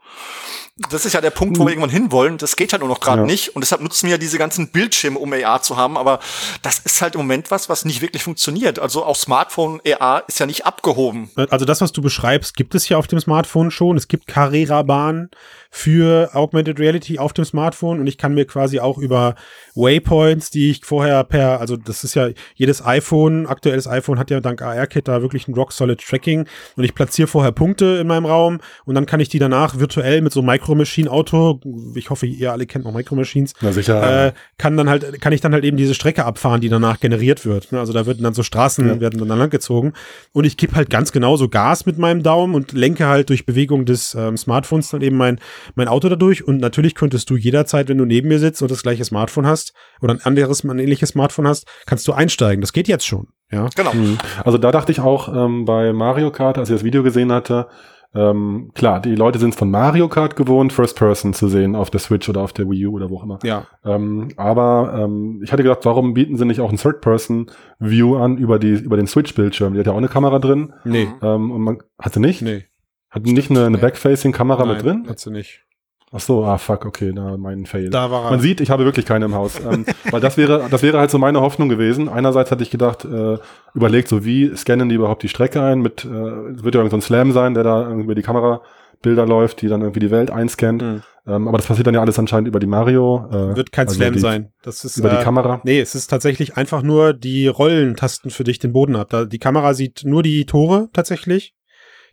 [0.91, 1.81] Das ist ja der Punkt, wo wir hm.
[1.81, 2.39] irgendwann hinwollen.
[2.39, 3.27] Das geht halt nur noch gerade ja.
[3.27, 3.57] nicht.
[3.57, 5.97] Und deshalb nutzen wir ja diese ganzen Bildschirme, um AR zu haben.
[5.97, 6.21] Aber
[6.63, 8.79] das ist halt im Moment was, was nicht wirklich funktioniert.
[8.79, 11.31] Also auch Smartphone AR ist ja nicht abgehoben.
[11.51, 13.97] Also das, was du beschreibst, gibt es ja auf dem Smartphone schon.
[13.97, 15.31] Es gibt Carrera-Bahnen
[15.71, 19.35] für Augmented Reality auf dem Smartphone und ich kann mir quasi auch über
[19.75, 24.41] Waypoints, die ich vorher per, also das ist ja jedes iPhone, aktuelles iPhone hat ja
[24.41, 28.61] dank AR-Kit da wirklich ein Rock-Solid Tracking und ich platziere vorher Punkte in meinem Raum
[28.87, 31.61] und dann kann ich die danach virtuell mit so Micro Machine Auto,
[31.95, 34.27] ich hoffe, ihr alle kennt noch Micro Machines, Na sicher.
[34.29, 37.45] Äh, kann dann halt, kann ich dann halt eben diese Strecke abfahren, die danach generiert
[37.45, 37.73] wird.
[37.73, 37.79] Ne?
[37.79, 39.01] Also da werden dann so Straßen, ja.
[39.01, 39.93] werden dann langgezogen
[40.33, 43.85] und ich gebe halt ganz genauso Gas mit meinem Daumen und lenke halt durch Bewegung
[43.85, 45.39] des ähm, Smartphones dann eben mein,
[45.75, 48.83] mein Auto dadurch und natürlich könntest du jederzeit, wenn du neben mir sitzt und das
[48.83, 52.61] gleiche Smartphone hast oder ein anderes, ein ähnliches Smartphone hast, kannst du einsteigen.
[52.61, 53.29] Das geht jetzt schon.
[53.51, 53.95] Ja, genau.
[53.95, 54.19] Mhm.
[54.45, 57.69] Also da dachte ich auch ähm, bei Mario Kart, als ich das Video gesehen hatte,
[58.15, 62.01] ähm, klar, die Leute sind von Mario Kart gewohnt, First Person zu sehen auf der
[62.01, 63.39] Switch oder auf der Wii U oder wo auch immer.
[63.43, 63.67] Ja.
[63.85, 68.17] Ähm, aber ähm, ich hatte gedacht, warum bieten sie nicht auch ein Third Person View
[68.17, 69.75] an über die über den Switch Bildschirm?
[69.75, 70.73] Die hat ja auch eine Kamera drin.
[70.85, 71.09] Nee.
[71.23, 72.41] Ähm, und man hat sie nicht?
[72.43, 72.65] Nee.
[73.11, 73.83] Hat nicht eine, eine Nee.
[73.83, 75.05] Backfacing Kamera mit drin?
[75.09, 75.65] Hat sie nicht.
[76.11, 77.91] Ach so, ah fuck, okay, da mein Fail.
[77.91, 78.31] Da war er.
[78.31, 79.61] Man sieht, ich habe wirklich keine im Haus.
[79.61, 82.09] ähm, weil das wäre, das wäre halt so meine Hoffnung gewesen.
[82.09, 83.37] Einerseits hatte ich gedacht, äh,
[83.75, 85.81] überlegt, so wie scannen die überhaupt die Strecke ein?
[85.81, 88.23] Mit, äh, es wird ja irgend so ein Slam sein, der da irgendwie über die
[88.23, 90.83] Kamerabilder läuft, die dann irgendwie die Welt einscannt.
[90.83, 91.03] Mhm.
[91.27, 93.27] Ähm, aber das passiert dann ja alles anscheinend über die Mario.
[93.31, 94.53] Äh, Wird kein also Slam die, sein.
[94.63, 95.61] Das ist Über äh, die Kamera.
[95.63, 99.09] Nee, es ist tatsächlich einfach nur die Rollentasten für dich den Boden ab.
[99.11, 101.55] Da, die Kamera sieht nur die Tore tatsächlich.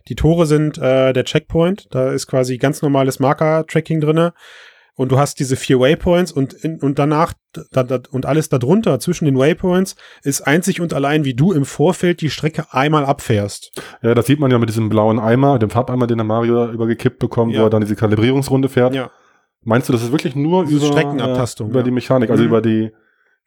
[0.08, 1.88] Die Tore sind äh, der Checkpoint.
[1.90, 4.32] Da ist quasi ganz normales Marker-Tracking drinne.
[4.98, 7.34] Und du hast diese vier Waypoints und, in, und danach
[7.70, 11.66] da, da, und alles darunter zwischen den Waypoints ist einzig und allein, wie du im
[11.66, 13.72] Vorfeld die Strecke einmal abfährst.
[14.00, 17.18] Ja, das sieht man ja mit diesem blauen Eimer, dem Farbeimer, den der Mario übergekippt
[17.18, 17.60] bekommt, Ja.
[17.60, 18.94] wo er dann diese Kalibrierungsrunde fährt.
[18.94, 19.10] Ja.
[19.62, 21.84] Meinst du, das ist wirklich nur über, Streckenabtastung, äh, über ja.
[21.84, 22.48] die Mechanik, also Mhm.
[22.48, 22.90] über die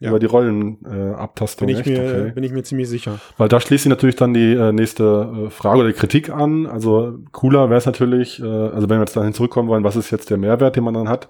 [0.01, 0.09] Ja.
[0.09, 1.67] über die Rollenabtastung?
[1.67, 1.97] Äh, Bin ich, echt?
[1.97, 2.31] mir, Okay.
[2.33, 3.19] bin ich mir ziemlich sicher.
[3.37, 6.65] Weil da schließt sich natürlich dann die äh, nächste äh, Frage oder Kritik an.
[6.67, 10.09] Also cooler wäre es natürlich, äh, also wenn wir jetzt dahin zurückkommen wollen, was ist
[10.11, 11.27] jetzt der Mehrwert, den man dann hat,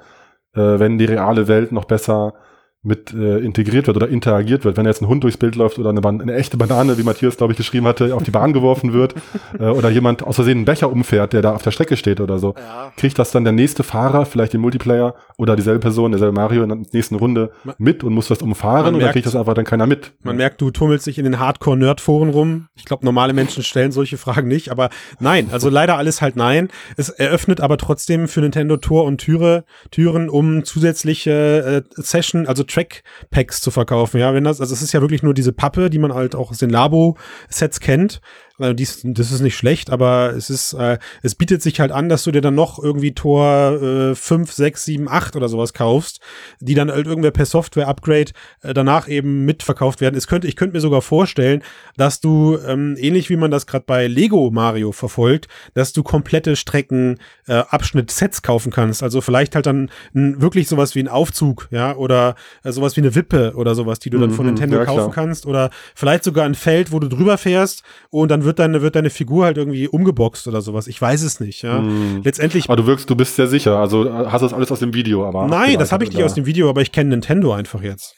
[0.54, 2.34] äh, wenn die reale Welt noch besser
[2.82, 4.78] mit äh, integriert wird oder interagiert wird.
[4.78, 7.36] Wenn jetzt ein Hund durchs Bild läuft oder eine, Ban eine echte Banane, wie Matthias,
[7.36, 9.16] glaube ich, geschrieben hatte, auf die Bahn geworfen wird
[9.60, 12.40] äh, oder jemand aus Versehen einen Becher umfährt, der da auf der Strecke steht oder
[12.40, 12.56] so.
[12.58, 12.94] Ja.
[12.96, 16.70] Kriegt das dann der nächste Fahrer, vielleicht den Multiplayer oder dieselbe Person, derselbe Mario in
[16.70, 19.56] der nächsten Runde Man- mit und muss das umfahren Man oder merkt- kriegt das einfach
[19.56, 20.14] dann keiner mit?
[20.24, 22.68] Man merkt, du tummelst dich in den Hardcore-Nerd-Foren rum.
[22.76, 26.70] Ich glaube, normale Menschen stellen solche Fragen nicht, aber nein, also leider alles halt nein.
[26.96, 32.64] Es eröffnet aber trotzdem für Nintendo Tor und Türe, Türen, um zusätzliche äh, Session, also
[32.70, 34.20] Track-Packs zu verkaufen.
[34.20, 36.52] Ja, wenn das, also es ist ja wirklich nur diese Pappe, die man halt auch
[36.52, 38.22] aus den Labo-Sets kennt.
[38.60, 42.10] Also dies, das ist nicht schlecht, aber es ist, äh, es bietet sich halt an,
[42.10, 46.20] dass du dir dann noch irgendwie Tor äh, 5, 6, 7, 8 oder sowas kaufst,
[46.60, 48.32] die dann halt irgendwer per Software-Upgrade
[48.62, 50.16] äh, danach eben mitverkauft werden.
[50.16, 51.64] Es könnte, ich könnte mir sogar vorstellen,
[51.98, 56.56] dass du, ähm, ähnlich wie man das gerade bei Lego Mario verfolgt, dass du komplette
[56.56, 59.04] Strecken, äh, Abschnitt-Sets kaufen kannst.
[59.04, 63.02] Also vielleicht halt dann n, wirklich sowas wie ein Aufzug, ja, oder äh, sowas wie
[63.02, 65.26] eine Wippe oder sowas, die du dann von Mhm, Nintendo ja, kaufen klar.
[65.26, 65.46] kannst.
[65.46, 69.12] Oder vielleicht sogar ein Feld, wo du drüber fährst und dann wird deine, wird deine
[69.12, 70.88] Figur halt irgendwie umgeboxt oder sowas.
[70.88, 71.80] Ich weiß es nicht, ja.
[71.80, 72.22] Mhm.
[72.24, 73.78] Letztendlich Aber du wirkst, du bist sehr sicher.
[73.78, 75.48] Also äh, hast du das alles aus dem Video, aber.
[75.48, 76.26] Nein, das habe ich nicht oder?
[76.26, 78.16] aus dem Video, aber ich kenne Nintendo einfach jetzt.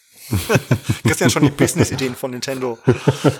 [1.03, 2.77] Das sind ja schon die Business-Ideen von Nintendo.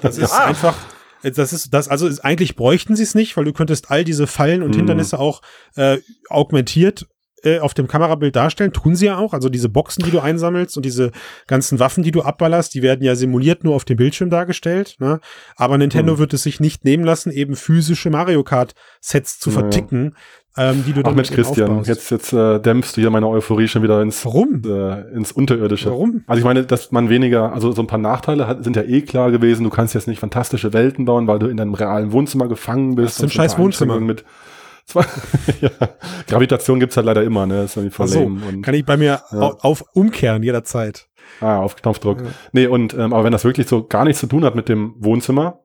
[0.01, 0.75] Das ist einfach.
[1.23, 4.27] Das ist das, also ist, eigentlich bräuchten sie es nicht, weil du könntest all diese
[4.27, 4.77] Fallen und Mhm.
[4.77, 5.41] Hindernisse auch
[5.75, 7.05] äh, augmentiert
[7.43, 8.71] äh, auf dem Kamerabild darstellen.
[8.73, 9.33] Tun sie ja auch.
[9.33, 11.11] Also diese Boxen, die du einsammelst und diese
[11.47, 14.95] ganzen Waffen, die du abballerst, die werden ja simuliert nur auf dem Bildschirm dargestellt.
[14.99, 15.19] Ne?
[15.55, 16.17] Aber Nintendo Mhm.
[16.19, 20.15] wird es sich nicht nehmen lassen, eben physische Mario Kart Sets zu verticken,
[20.57, 21.87] ähm, die du Ach dann Mensch, eben Christian, aufbaust.
[21.89, 24.61] jetzt, jetzt äh, dämpfst du hier meine Euphorie schon wieder ins, Warum?
[24.65, 25.89] äh, ins Unterirdische.
[25.89, 26.23] Warum?
[26.27, 29.01] Also ich meine, dass man weniger, also so ein paar Nachteile hat, sind ja eh
[29.01, 29.63] klar gewesen.
[29.63, 33.11] Du kannst jetzt nicht fantastische Welten bauen, weil du in deinem realen Wohnzimmer gefangen bist.
[33.11, 33.99] Das ist ein scheiß Wohnzimmer.
[34.01, 34.25] Mit
[35.61, 35.69] ja,
[36.27, 37.63] Gravitation gibt's halt leider immer, ne?
[37.63, 38.31] Ist irgendwie voll so,
[38.61, 39.39] kann ich bei mir Ja.
[39.39, 41.07] au- auf umkehren jederzeit.
[41.39, 42.19] ah, auf Knopfdruck.
[42.21, 42.27] Ja.
[42.51, 44.95] Nee, und ähm, aber wenn das wirklich so gar nichts zu tun hat mit dem
[44.99, 45.61] Wohnzimmer,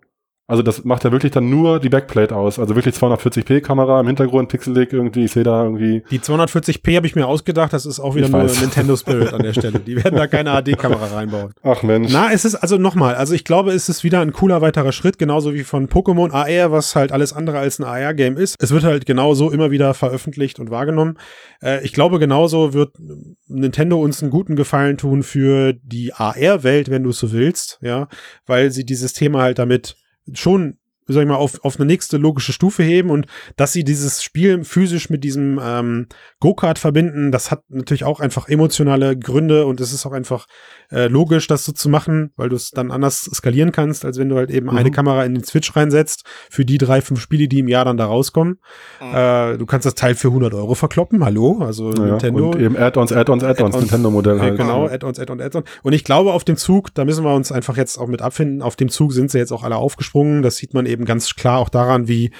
[0.48, 2.60] also das macht ja wirklich dann nur die Backplate aus.
[2.60, 6.04] Also wirklich 240p Kamera im Hintergrund, pixelig irgendwie, ich sehe da irgendwie.
[6.10, 8.60] Die 240p habe ich mir ausgedacht, das ist auch wieder Ich nur weiß.
[8.60, 9.80] Nintendo Spirit an der Stelle.
[9.80, 11.52] Die werden da keine HD-Kamera reinbauen.
[11.64, 12.12] Ach Mensch.
[12.12, 15.18] Na, es ist also nochmal, also ich glaube, es ist wieder ein cooler weiterer Schritt,
[15.18, 18.54] genauso wie von Pokémon AR, was halt alles andere als ein AR-Game ist.
[18.60, 21.18] Es wird halt genauso immer wieder veröffentlicht und wahrgenommen.
[21.60, 22.92] Äh, ich glaube, genauso wird
[23.48, 28.06] Nintendo uns einen guten Gefallen tun für die AR-Welt, wenn du es so willst, ja,
[28.46, 29.96] weil sie dieses Thema halt damit
[30.32, 30.78] schon
[31.08, 33.26] sag ich mal, auf, auf eine nächste logische Stufe heben und
[33.56, 36.06] dass sie dieses Spiel physisch mit diesem ähm,
[36.40, 40.46] Go-Kart verbinden, das hat natürlich auch einfach emotionale Gründe und es ist auch einfach
[40.90, 44.28] äh, logisch, das so zu machen, weil du es dann anders skalieren kannst, als wenn
[44.28, 44.76] du halt eben Mhm.
[44.76, 47.96] eine Kamera in den Switch reinsetzt für die drei, fünf Spiele, die im Jahr dann
[47.96, 48.58] da rauskommen.
[49.00, 49.14] Mhm.
[49.14, 52.50] Äh, du kannst das Teil für 100 Euro verkloppen, hallo, also Ja, Nintendo.
[52.50, 53.76] Und eben Add-ons, Add-ons, Add-ons, Add-ons.
[53.76, 54.56] Nintendo-Modell halt.
[54.56, 55.66] genau, Add-ons, Add-ons, Add-ons.
[55.82, 58.62] Und ich glaube, auf dem Zug, da müssen wir uns einfach jetzt auch mit abfinden,
[58.62, 60.42] auf dem Zug sind sie jetzt auch alle aufgesprungen.
[60.42, 62.30] Das sieht man eben ganz klar auch daran, wie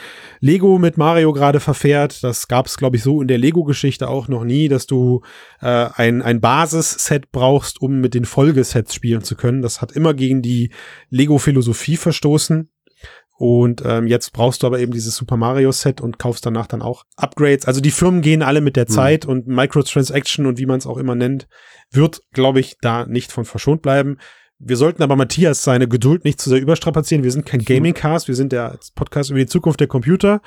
[0.40, 2.22] Lego mit Mario gerade verfährt.
[2.24, 5.22] Das gab es, glaube ich, so in der Lego-Geschichte auch noch nie, dass du
[5.60, 9.62] äh, ein, ein Basisset brauchst, um mit den Folgesets spielen zu können.
[9.62, 10.70] Das hat immer gegen die
[11.10, 12.70] Lego-Philosophie verstoßen.
[13.38, 16.80] Und ähm, jetzt brauchst du aber eben dieses Super Mario Set und kaufst danach dann
[16.80, 17.66] auch Upgrades.
[17.66, 18.94] Also die Firmen gehen alle mit der Hm.
[18.94, 21.46] Zeit und Microtransaction und wie man es auch immer nennt,
[21.90, 24.16] wird, glaube ich, da nicht von verschont bleiben.
[24.58, 27.22] Wir sollten aber Matthias seine Geduld nicht zu sehr überstrapazieren.
[27.22, 30.40] Wir sind kein Gaming-Cast, wir sind der Podcast über die Zukunft der Computer.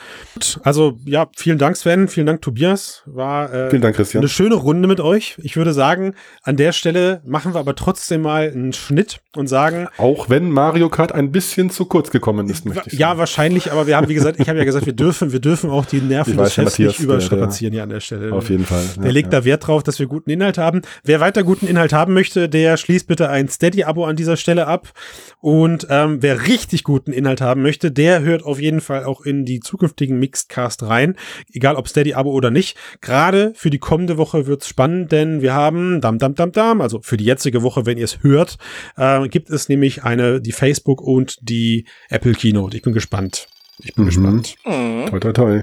[0.63, 3.03] Also ja, vielen Dank Sven, vielen Dank Tobias.
[3.05, 4.21] War äh, vielen Dank, Christian.
[4.21, 5.37] eine schöne Runde mit euch.
[5.43, 9.87] Ich würde sagen, an der Stelle machen wir aber trotzdem mal einen Schnitt und sagen.
[9.97, 13.01] Auch wenn Mario Kart ein bisschen zu kurz gekommen ist, möchte ich sagen.
[13.01, 15.69] Ja, wahrscheinlich, aber wir haben, wie gesagt, ich habe ja gesagt, wir dürfen, wir dürfen
[15.69, 18.33] auch die Nerven des Chefs nicht überstrapazieren hier an der Stelle.
[18.33, 18.83] Auf jeden Fall.
[18.97, 19.41] Der ja, legt ja.
[19.41, 20.81] da Wert drauf, dass wir guten Inhalt haben.
[21.03, 24.91] Wer weiter guten Inhalt haben möchte, der schließt bitte ein Steady-Abo an dieser Stelle ab.
[25.39, 29.45] Und ähm, wer richtig guten Inhalt haben möchte, der hört auf jeden Fall auch in
[29.45, 31.15] die zukünftigen Mixedcast rein.
[31.53, 32.77] Egal ob Steady-Abo oder nicht.
[33.01, 36.99] Gerade für die kommende Woche wird's spannend, denn wir haben, dam, dam, dam, dam, also
[37.01, 38.57] für die jetzige Woche, wenn ihr es hört,
[38.97, 42.75] äh, gibt es nämlich eine, die Facebook und die Apple Keynote.
[42.75, 43.47] Ich bin gespannt.
[43.81, 44.09] Ich bin mhm.
[44.09, 44.55] gespannt.
[44.65, 45.05] Mhm.
[45.09, 45.61] Toi, toi, toi.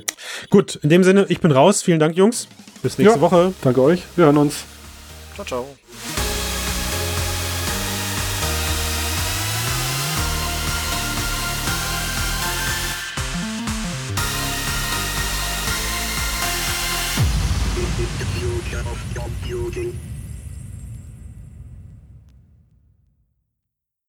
[0.50, 1.82] Gut, in dem Sinne, ich bin raus.
[1.82, 2.48] Vielen Dank, Jungs.
[2.82, 3.52] Bis nächste ja, Woche.
[3.62, 4.02] Danke euch.
[4.16, 4.64] Wir hören uns.
[5.34, 6.25] Ciao, ciao.